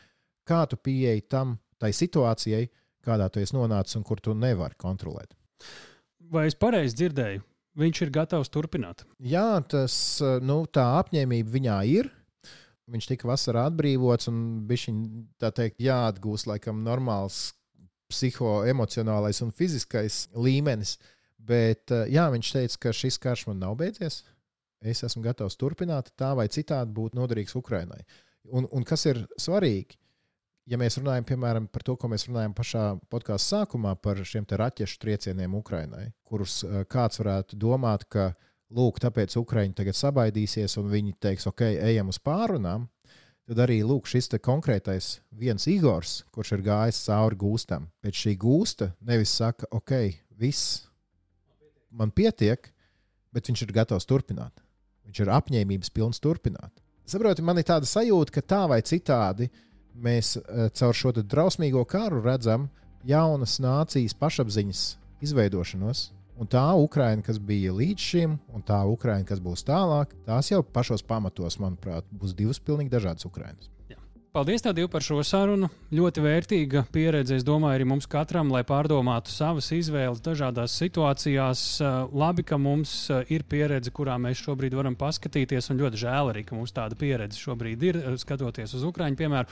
[0.48, 2.68] Kā tu pieeji tam, tai situācijai,
[3.06, 5.36] kādā tu esi nonācis un kur tu nevari kontrolēt.
[6.32, 7.44] Vai es pareizi dzirdēju?
[7.78, 9.04] Viņš ir gatavs turpināt.
[9.22, 9.94] Jā, tas,
[10.42, 12.10] nu, tā apņēmība viņā ir.
[12.88, 14.94] viņš tika vasarā atbrīvots un bija
[15.38, 17.52] tā teikt jāatgūst laikam normāls
[18.10, 20.98] psihoemocionālais un fiziskais līmenis.
[21.38, 24.24] Bet uh, jā, viņš teica, ka šis karš man nav beidzies.
[24.82, 28.02] Es esmu gatavs turpināt, tā vai citādi būt noderīgs Ukrainai.
[28.48, 29.98] Un, un kas ir svarīgi?
[30.68, 35.00] Ja mēs runājam piemēram, par to, ko mēs runājam pašā podkāstu sākumā, par šiem raķešu
[35.04, 38.34] triecieniem Ukrainai, kurus uh, kāds varētu domāt, ka
[38.74, 42.88] lūk, tāpēc Ukraiņi tagad sabaidīsies un viņi teiks, ok, ejam uz pārunām,
[43.48, 48.92] tad arī lūk, šis konkrētais viens Igors, kurš ir gājis cauri gūstam, pēc šī gūsta
[49.08, 49.96] nevis saka, ok,
[50.36, 50.84] viss
[51.92, 52.74] man pietiek,
[53.32, 54.60] bet viņš ir gatavs turpināt.
[55.08, 56.74] Viņš ir apņēmības pilns turpināt.
[57.08, 59.67] Saprotiet, man ir tāda sajūta, ka tā vai citādi uh,
[60.04, 62.68] mēs uh, caur šo drausmīgo karu redzam
[63.08, 64.84] jaunas nācijas pašapziņas
[65.26, 66.12] izveidošanos.
[66.38, 70.62] Un tā Ukraina, kas bija līdz šim, un tā Ukraina, kas būs tālāk, tās jau
[70.62, 73.72] pašos pamatos, manuprāt, būs divas pilnīgi dažādas Ukrainas.
[74.38, 75.66] Paldies, Tādīv, par šo sarunu.
[75.98, 81.64] Ļoti vērtīga pieredze, es domāju, arī mums katram, lai pārdomātu savas izvēles dažādās situācijās.
[81.82, 86.30] Eh, labi, ka mums eh, ir pieredze, kurā mēs šobrīd varam paskatīties, un ļoti žēl
[86.36, 89.50] arī, ka mums tāda pieredze šobrīd ir, eh, skatoties uz Ukraiņu piemēru.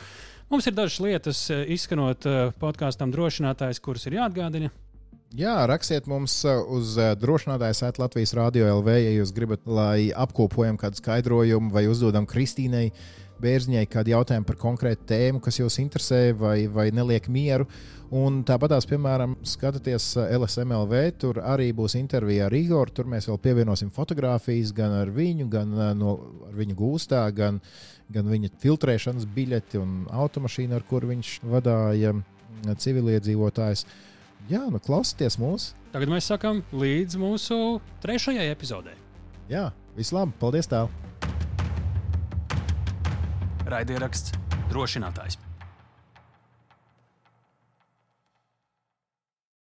[0.54, 2.30] Mums ir dažas lietas, izskanot
[2.62, 4.70] podkāstam drošinātājs, kuras ir jāatgādina.
[5.34, 11.02] Jā, rakstiet mums uz drošinātājas at Latvijas Rādio LV, ja jūs gribat, lai apkopojam kādu
[11.02, 12.92] skaidrojumu vai uzdodam Kristīnai
[13.42, 17.68] bērziņai kādu jautājumu par konkrētu tēmu, kas jūs interesē vai, vai neliek mieru.
[18.16, 22.94] Un tāpatās, piemēram, skatoties LSMLV, tur arī būs intervija ar Igoru.
[22.94, 26.16] Tur mēs vēl pievienosim fotogrāfijas gan ar viņu, gan uh, no
[26.48, 27.60] ar viņu gūstā, gan,
[28.14, 33.88] gan viņa filtrēšanas biļeti un automašīnu, ar kuru viņš vadīja uh, civiliedzīvotājus.
[34.52, 35.72] Jā, nu klausieties mūs.
[35.96, 37.58] Tagad mēs sakām līdz mūsu
[38.06, 38.94] trešajai epizodei.
[39.50, 40.70] Jā, vislabāk, paldies!
[40.70, 40.94] Tāl.
[43.66, 44.36] Raidieraksts
[44.70, 45.45] drošinātājs.